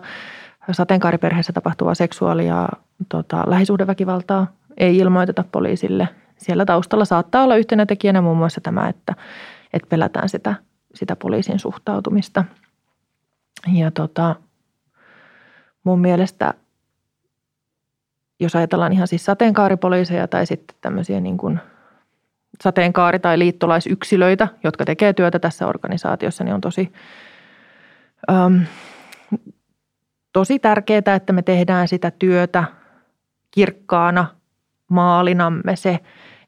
[0.71, 2.69] Sateenkaariperheessä tapahtuvaa seksuaali- ja
[3.09, 6.09] tota, lähisuhdeväkivaltaa ei ilmoiteta poliisille.
[6.37, 9.13] Siellä taustalla saattaa olla yhtenä tekijänä muun muassa tämä, että,
[9.73, 10.55] että pelätään sitä,
[10.95, 12.45] sitä poliisin suhtautumista–
[13.67, 14.35] ja tota,
[15.83, 16.53] mun mielestä,
[18.39, 21.59] jos ajatellaan ihan siis sateenkaaripoliiseja tai sitten tämmöisiä niin kuin
[22.63, 26.91] sateenkaari- tai liittolaisyksilöitä, jotka tekee työtä tässä organisaatiossa, niin on tosi,
[28.31, 28.61] äm,
[30.33, 32.63] tosi tärkeää, että me tehdään sitä työtä
[33.51, 34.25] kirkkaana
[34.89, 35.99] maalinamme se,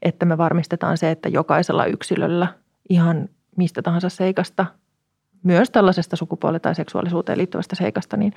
[0.02, 2.48] että me varmistetaan se, että jokaisella yksilöllä
[2.90, 4.66] ihan mistä tahansa seikasta–
[5.44, 8.34] myös tällaisesta sukupuoli- tai seksuaalisuuteen liittyvästä seikasta, niin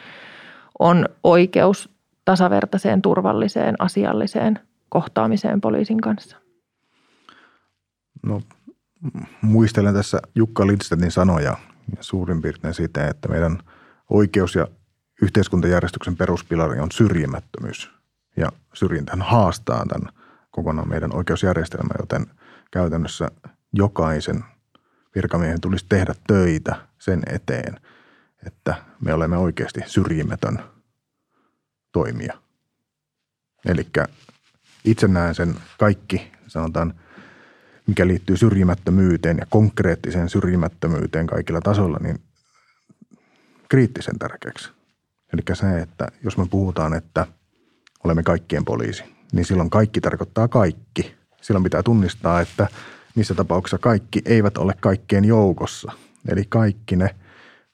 [0.79, 1.89] on oikeus
[2.25, 4.59] tasavertaiseen, turvalliseen, asialliseen
[4.89, 6.37] kohtaamiseen poliisin kanssa.
[8.27, 8.43] No,
[9.43, 11.57] muistelen tässä Jukka Lindstedtin sanoja
[12.01, 13.59] suurin piirtein siitä, että meidän
[14.11, 14.67] oikeus- ja
[15.23, 17.91] yhteiskuntajärjestyksen peruspilari on syrjimättömyys.
[18.37, 20.13] Ja syrjintähän haastaa tämän
[20.51, 22.27] kokonaan meidän oikeusjärjestelmä, joten
[22.71, 23.31] käytännössä
[23.73, 24.45] jokaisen
[25.15, 27.81] virkamiehen tulisi tehdä töitä sen eteen,
[28.47, 30.59] että me olemme oikeasti syrjimätön
[31.93, 32.35] toimija.
[33.67, 33.87] Eli
[34.85, 36.95] itse näen sen kaikki, sanotaan,
[37.87, 42.19] mikä liittyy syrjimättömyyteen ja konkreettiseen syrjimättömyyteen kaikilla tasoilla, niin
[43.69, 44.71] kriittisen tärkeäksi.
[45.33, 47.27] Eli se, että jos me puhutaan, että
[48.05, 51.15] olemme kaikkien poliisi, niin silloin kaikki tarkoittaa kaikki.
[51.41, 52.69] Silloin pitää tunnistaa, että
[53.15, 55.93] missä tapauksessa kaikki eivät ole kaikkien joukossa–
[56.29, 57.15] Eli kaikki ne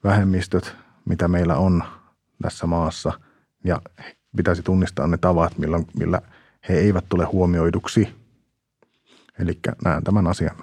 [0.05, 1.85] vähemmistöt, mitä meillä on
[2.42, 3.12] tässä maassa,
[3.64, 3.83] ja
[4.37, 5.59] pitäisi tunnistaa ne tavat,
[5.98, 6.20] millä,
[6.68, 8.09] he eivät tule huomioiduksi.
[9.38, 10.57] Eli näen tämän asian,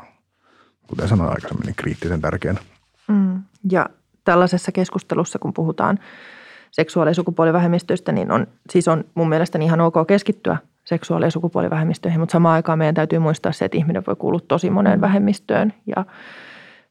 [0.88, 2.60] kuten sanoin aikaisemmin, niin kriittisen tärkeänä.
[3.08, 3.44] Mm.
[3.72, 3.86] Ja
[4.24, 6.00] tällaisessa keskustelussa, kun puhutaan
[6.72, 12.20] seksuaali- ja sukupuolivähemmistöistä, niin on, siis on mun mielestäni ihan ok keskittyä seksuaali- ja sukupuolivähemmistöihin,
[12.20, 16.06] mutta samaan aikaan meidän täytyy muistaa se, että ihminen voi kuulua tosi moneen vähemmistöön ja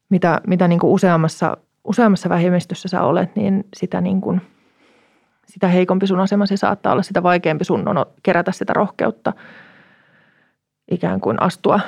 [0.08, 4.40] mitä, mitä niin kuin useammassa, useammassa vähemmistössä sä olet, niin sitä, niin kuin,
[5.46, 9.32] sitä heikompi sun asemasi saattaa olla, sitä vaikeampi sun on kerätä sitä rohkeutta
[10.90, 11.80] ikään kuin astua,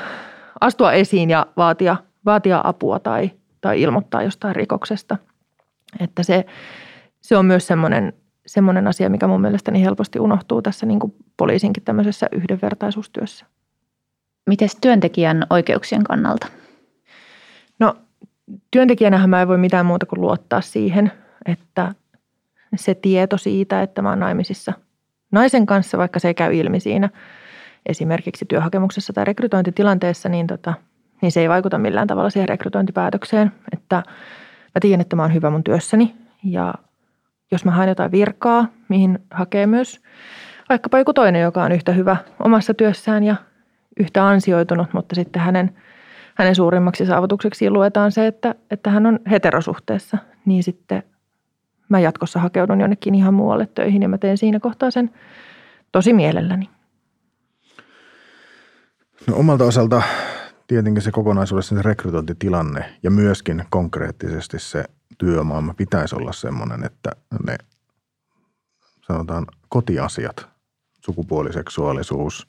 [0.60, 5.16] astua esiin ja vaatia, vaatia apua tai, tai ilmoittaa jostain rikoksesta.
[6.00, 6.44] Että se,
[7.20, 8.12] se on myös semmoinen,
[8.46, 13.46] semmoinen asia, mikä mun mielestäni helposti unohtuu tässä niin kuin poliisinkin tämmöisessä yhdenvertaisuustyössä.
[14.46, 16.46] Miten työntekijän oikeuksien kannalta?
[17.78, 17.96] No
[18.70, 21.12] työntekijänähän mä en voi mitään muuta kuin luottaa siihen,
[21.46, 21.94] että
[22.76, 24.72] se tieto siitä, että mä oon naimisissa
[25.32, 27.08] naisen kanssa, vaikka se ei käy ilmi siinä
[27.87, 30.75] esimerkiksi työhakemuksessa tai rekrytointitilanteessa, niin, tota,
[31.23, 33.53] niin se ei vaikuta millään tavalla siihen rekrytointipäätökseen.
[33.73, 33.97] Että
[34.75, 36.14] mä tiedän, että mä oon hyvä mun työssäni
[36.45, 36.75] ja
[37.53, 40.01] jos mä haen jotain virkaa, mihin hakee myös
[40.69, 43.37] vaikkapa joku toinen, joka on yhtä hyvä omassa työssään ja
[44.01, 45.77] yhtä ansioitunut, mutta sitten hänen,
[46.35, 51.03] hänen suurimmaksi saavutukseksi luetaan se, että, että hän on heterosuhteessa, niin sitten
[51.88, 55.11] mä jatkossa hakeudun jonnekin ihan muualle töihin ja mä teen siinä kohtaa sen
[55.93, 56.69] tosi mielelläni.
[59.26, 60.02] No omalta osalta
[60.66, 64.85] tietenkin se kokonaisuudessa se rekrytointitilanne ja myöskin konkreettisesti se
[65.18, 67.11] työmaailma pitäisi olla sellainen, että
[67.46, 67.56] ne
[69.06, 70.48] sanotaan kotiasiat,
[71.04, 72.48] sukupuoliseksuaalisuus,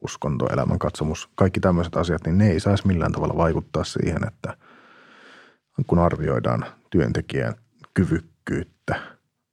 [0.00, 4.56] uskonto, elämänkatsomus, kaikki tämmöiset asiat, niin ne ei saisi millään tavalla vaikuttaa siihen, että
[5.86, 7.54] kun arvioidaan työntekijän
[7.94, 8.94] kyvykkyyttä,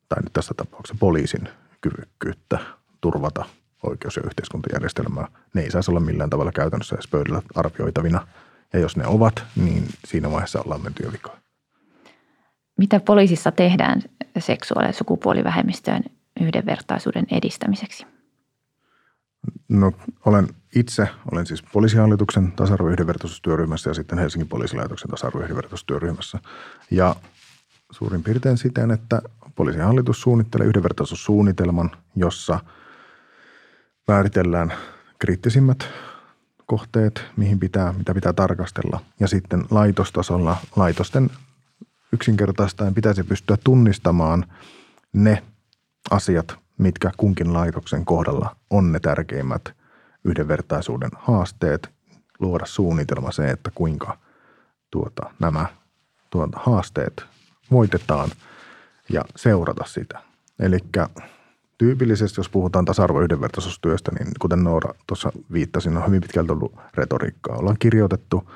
[0.10, 1.50] tai nyt tässä tapauksessa poliisin
[1.82, 2.60] kyvykkyyttä
[3.02, 3.46] turvata
[3.90, 8.28] oikeus- ja yhteiskuntajärjestelmää, ne ei saisi olla millään tavalla käytännössä edes pöydällä arvioitavina.
[8.74, 11.38] Ja jos ne ovat, niin siinä vaiheessa ollaan menty jo vikaan.
[12.78, 14.02] Mitä poliisissa tehdään
[14.40, 16.04] seksuaali- ja sukupuolivähemmistöjen
[16.42, 18.06] yhdenvertaisuuden edistämiseksi?
[19.70, 19.92] No
[20.26, 26.40] olen itse, olen siis poliisihallituksen tasa-arvo- yhdenvertaisuustyöryhmässä ja sitten Helsingin poliisilaitoksen tasa-arvo- yhdenvertaisuustyöryhmässä.
[26.92, 27.16] Ja
[27.92, 29.22] suurin piirtein siten, että
[29.56, 32.60] poliisihallitus suunnittelee yhdenvertaisuussuunnitelman, jossa
[34.08, 34.74] määritellään
[35.20, 35.90] kriittisimmät
[36.66, 39.00] kohteet, mihin pitää, mitä pitää tarkastella.
[39.20, 41.30] Ja sitten laitostasolla laitosten
[42.12, 44.46] yksinkertaistaen pitäisi pystyä tunnistamaan
[45.14, 45.44] ne
[46.12, 49.74] asiat, mitkä kunkin laitoksen kohdalla on ne tärkeimmät
[50.24, 51.90] yhdenvertaisuuden haasteet,
[52.40, 54.18] luoda suunnitelma se, että kuinka
[54.92, 55.66] tuota, nämä
[56.30, 57.26] tuota, haasteet
[57.72, 58.30] voitetaan
[59.10, 60.22] ja seurata sitä.
[60.60, 60.80] Eli
[61.78, 67.58] tyypillisesti, jos puhutaan tasa-arvo yhdenvertaisuustyöstä, niin kuten Noora tuossa viittasi, on hyvin pitkälti ollut retoriikkaa.
[67.58, 68.52] Ollaan kirjoitettu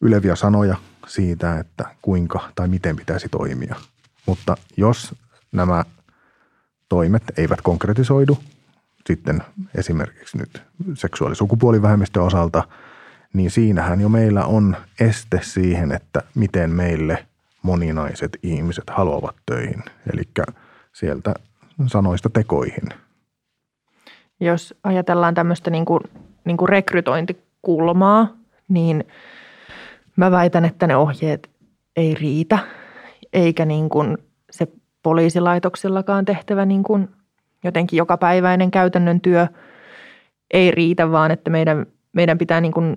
[0.00, 3.76] yleviä sanoja siitä, että kuinka tai miten pitäisi toimia.
[4.26, 5.14] Mutta jos
[5.52, 5.84] nämä
[6.88, 8.38] toimet eivät konkretisoidu
[9.06, 9.42] sitten
[9.74, 10.62] esimerkiksi nyt
[10.94, 12.68] seksuaalisukupuolivähemmistön osalta,
[13.32, 17.26] niin siinähän jo meillä on este siihen, että miten meille
[17.62, 19.82] moninaiset ihmiset haluavat töihin.
[20.12, 20.22] Eli
[20.92, 21.34] sieltä
[21.86, 22.88] sanoista tekoihin.
[24.40, 26.00] Jos ajatellaan tämmöistä niin kuin,
[26.44, 28.28] niin kuin rekrytointikulmaa,
[28.68, 29.04] niin
[30.16, 31.50] mä väitän, että ne ohjeet
[31.96, 32.58] ei riitä,
[33.32, 34.18] eikä niin kuin
[34.50, 34.68] se
[35.02, 37.08] poliisilaitoksillakaan tehtävä niin kuin
[37.64, 39.46] jotenkin jokapäiväinen käytännön työ
[40.50, 42.96] ei riitä, vaan että meidän, meidän pitää niin kuin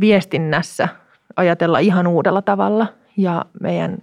[0.00, 0.88] viestinnässä
[1.36, 3.98] ajatella ihan uudella tavalla ja meidän,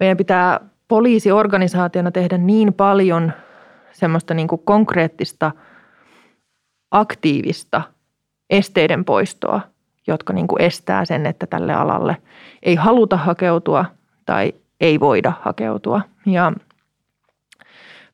[0.00, 3.32] meidän pitää poliisiorganisaationa tehdä niin paljon
[3.92, 5.52] semmoista niin kuin konkreettista,
[6.90, 7.82] aktiivista
[8.50, 9.60] esteiden poistoa,
[10.06, 12.16] jotka niin kuin estää sen, että tälle alalle
[12.62, 13.84] ei haluta hakeutua
[14.26, 16.00] tai ei voida hakeutua.
[16.26, 16.52] Ja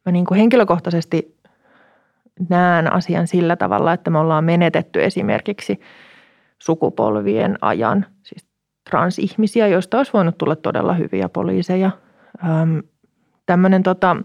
[0.06, 1.36] mä niin kuin henkilökohtaisesti
[2.48, 5.80] näen asian sillä tavalla, että me ollaan menetetty esimerkiksi
[6.58, 8.46] sukupolvien ajan, siis
[8.90, 11.90] transihmisiä, joista olisi voinut tulla todella hyviä poliiseja.
[13.46, 14.16] Tämmöinen tota,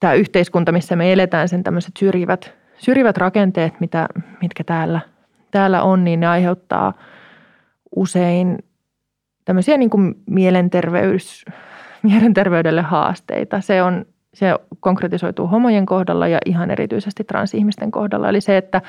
[0.00, 4.08] tämä yhteiskunta, missä me eletään, sen tämmöiset syrjivät, syrjivät rakenteet, mitä,
[4.42, 5.00] mitkä täällä,
[5.50, 6.92] täällä on, niin ne aiheuttaa
[7.96, 8.58] usein
[9.44, 11.44] tämmöisiä niin kuin mielenterveys,
[12.02, 13.60] mielenterveydelle haasteita.
[13.60, 18.28] Se, on, se konkretisoituu homojen kohdalla ja ihan erityisesti transihmisten kohdalla.
[18.28, 18.82] Eli se, että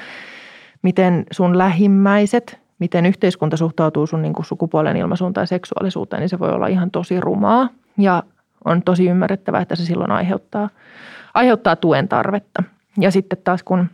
[0.81, 6.39] miten sun lähimmäiset, miten yhteiskunta suhtautuu sun niin kuin sukupuolen ilmaisuun tai seksuaalisuuteen, niin se
[6.39, 7.69] voi olla ihan tosi rumaa.
[7.99, 8.23] Ja
[8.65, 10.69] on tosi ymmärrettävää, että se silloin aiheuttaa,
[11.33, 12.63] aiheuttaa tuen tarvetta.
[12.99, 13.89] Ja sitten taas kun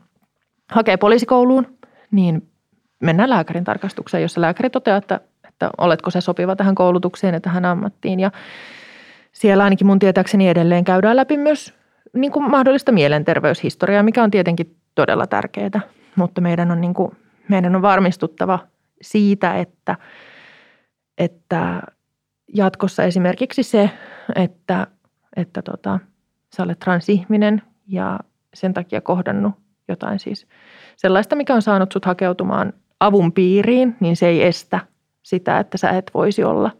[0.71, 1.77] hakee poliisikouluun,
[2.11, 2.49] niin
[2.99, 5.19] mennään lääkärin tarkastukseen, jossa lääkäri toteaa, että
[5.55, 8.19] että oletko se sopiva tähän koulutukseen ja tähän ammattiin.
[8.19, 8.31] Ja
[9.31, 11.73] siellä ainakin mun tietääkseni edelleen käydään läpi myös
[12.13, 15.81] niin kuin mahdollista mielenterveyshistoriaa, mikä on tietenkin todella tärkeää.
[16.15, 17.11] Mutta meidän on, niin kuin,
[17.47, 18.59] meidän on varmistuttava
[19.01, 19.95] siitä, että,
[21.17, 21.81] että
[22.53, 23.89] jatkossa esimerkiksi se,
[24.35, 24.87] että,
[25.35, 25.99] että tota,
[26.55, 28.19] sä olet transihminen ja
[28.53, 29.53] sen takia kohdannut
[29.87, 30.47] jotain siis
[30.95, 34.79] sellaista, mikä on saanut sut hakeutumaan avun piiriin, niin se ei estä
[35.23, 36.71] sitä, että sä et voisi olla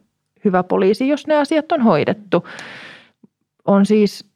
[0.45, 2.47] hyvä poliisi, jos ne asiat on hoidettu.
[3.65, 4.31] On siis,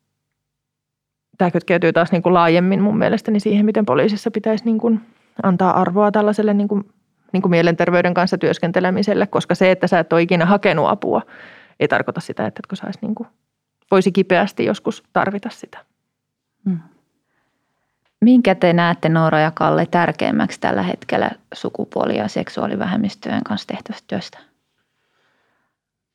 [1.38, 5.02] tämä kytkeytyy taas niin kuin laajemmin mun mielestäni siihen, miten poliisissa pitäisi niin kuin
[5.44, 6.84] antaa arvoa tällaiselle niin kuin,
[7.32, 11.22] niin kuin mielenterveyden kanssa työskentelemiselle, koska se, että sä et ole ikinä hakenut apua,
[11.80, 13.30] ei tarkoita sitä, että etkö saisi niin kuin,
[13.92, 15.86] voisi kipeästi joskus tarvita sitä.
[16.66, 16.80] Hmm.
[18.22, 24.38] Minkä te näette Noora ja Kalle tärkeimmäksi tällä hetkellä sukupuoli- ja seksuaalivähemmistöjen kanssa tehtävästä työstä?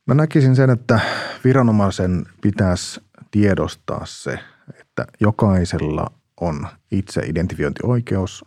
[0.07, 1.01] Mä näkisin sen, että
[1.45, 3.01] viranomaisen pitäisi
[3.31, 4.39] tiedostaa se,
[4.81, 6.07] että jokaisella
[6.41, 8.45] on itse identifiointioikeus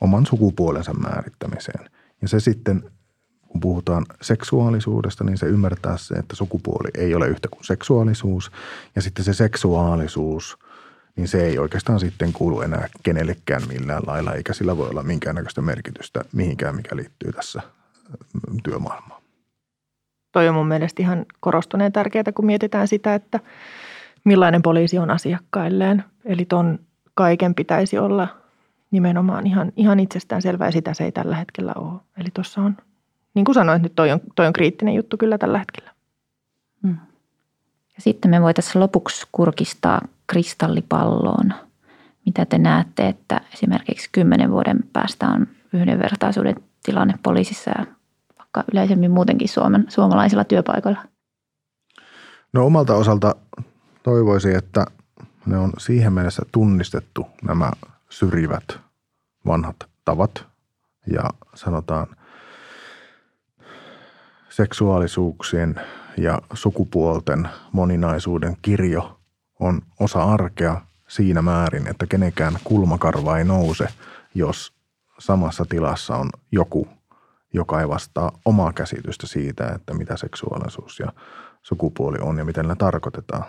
[0.00, 1.90] oman sukupuolensa määrittämiseen.
[2.22, 2.90] Ja se sitten,
[3.48, 8.50] kun puhutaan seksuaalisuudesta, niin se ymmärtää se, että sukupuoli ei ole yhtä kuin seksuaalisuus.
[8.96, 10.56] Ja sitten se seksuaalisuus–
[11.16, 15.62] niin se ei oikeastaan sitten kuulu enää kenellekään millään lailla, eikä sillä voi olla minkäännäköistä
[15.62, 17.62] merkitystä mihinkään, mikä liittyy tässä
[18.32, 19.22] mm, työmaailmaan.
[20.32, 23.40] Toi on mun mielestä ihan korostuneen tärkeää, kun mietitään sitä, että
[24.24, 26.04] millainen poliisi on asiakkailleen.
[26.24, 26.78] Eli ton
[27.14, 28.28] kaiken pitäisi olla
[28.90, 32.00] nimenomaan ihan, ihan itsestään selvää ja sitä se ei tällä hetkellä ole.
[32.16, 32.76] Eli tuossa on,
[33.34, 35.90] niin kuin sanoin, nyt toi on, toi on kriittinen juttu kyllä tällä hetkellä.
[36.82, 36.96] Hmm.
[37.96, 41.54] Ja sitten me voitaisiin lopuksi kurkistaa kristallipalloon.
[42.26, 47.86] Mitä te näette, että esimerkiksi kymmenen vuoden päästä on yhdenvertaisuuden tilanne poliisissa ja
[48.38, 51.00] vaikka yleisemmin muutenkin Suomen, suomalaisilla työpaikoilla?
[52.52, 53.34] No omalta osalta
[54.02, 54.86] toivoisin, että
[55.46, 57.70] ne on siihen mennessä tunnistettu nämä
[58.10, 58.80] syrjivät
[59.46, 60.46] vanhat tavat
[61.06, 62.06] ja sanotaan
[64.48, 65.80] seksuaalisuuksien
[66.16, 69.20] ja sukupuolten moninaisuuden kirjo
[69.60, 73.88] on osa arkea siinä määrin, että kenenkään kulmakarva ei nouse,
[74.34, 74.72] jos
[75.18, 76.88] samassa tilassa on joku,
[77.52, 81.12] joka ei vastaa omaa käsitystä siitä, että mitä seksuaalisuus ja
[81.62, 83.44] sukupuoli on ja miten ne tarkoitetaan.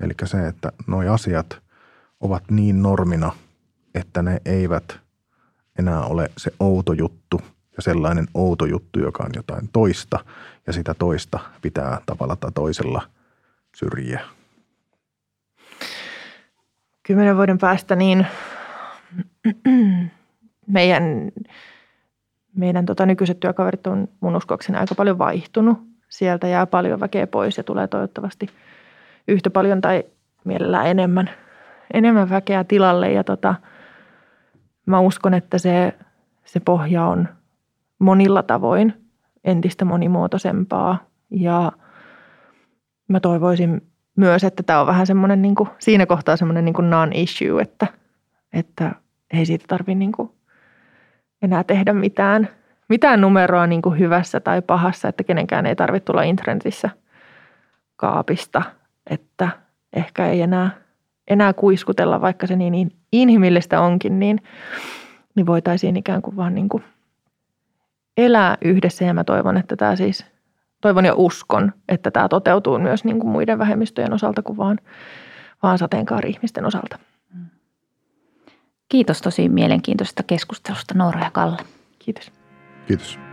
[0.00, 1.62] Eli se, että nuo asiat
[2.20, 3.32] ovat niin normina,
[3.96, 4.98] että ne eivät
[5.78, 7.40] enää ole se outo juttu
[7.76, 10.24] ja sellainen outo juttu, joka on jotain toista
[10.66, 13.02] ja sitä toista pitää tavalla tai toisella
[13.76, 14.20] syrjiä
[17.06, 18.26] kymmenen vuoden päästä niin
[20.66, 21.32] meidän,
[22.56, 25.78] meidän tota nykyiset työkaverit on mun uskoakseni aika paljon vaihtunut.
[26.08, 28.48] Sieltä jää paljon väkeä pois ja tulee toivottavasti
[29.28, 30.04] yhtä paljon tai
[30.44, 31.30] mielellään enemmän,
[31.94, 33.12] enemmän väkeä tilalle.
[33.12, 33.54] Ja tota,
[34.86, 35.94] mä uskon, että se,
[36.44, 37.28] se pohja on
[37.98, 38.94] monilla tavoin
[39.44, 40.98] entistä monimuotoisempaa.
[41.30, 41.72] Ja
[43.08, 47.62] mä toivoisin myös, että tämä on vähän semmoinen niin kuin, siinä kohtaa semmoinen niin non-issue,
[47.62, 47.86] että,
[48.52, 48.92] että
[49.32, 50.12] ei siitä tarvitse niin
[51.42, 52.48] enää tehdä mitään,
[52.88, 56.90] mitään numeroa niin hyvässä tai pahassa, että kenenkään ei tarvitse tulla internetissä
[57.96, 58.62] kaapista,
[59.10, 59.48] että
[59.92, 60.70] ehkä ei enää,
[61.28, 64.42] enää kuiskutella, vaikka se niin inhimillistä onkin, niin,
[65.34, 66.84] niin voitaisiin ikään kuin vaan niin kuin
[68.16, 70.24] elää yhdessä ja mä toivon, että tämä siis–
[70.80, 74.78] toivon ja uskon, että tämä toteutuu myös niin kuin muiden vähemmistöjen osalta kuin vaan,
[75.62, 76.98] vaan sateenkaari-ihmisten osalta.
[78.88, 81.56] Kiitos tosi mielenkiintoisesta keskustelusta Noora ja Kalle.
[81.98, 82.32] Kiitos.
[82.86, 83.25] Kiitos.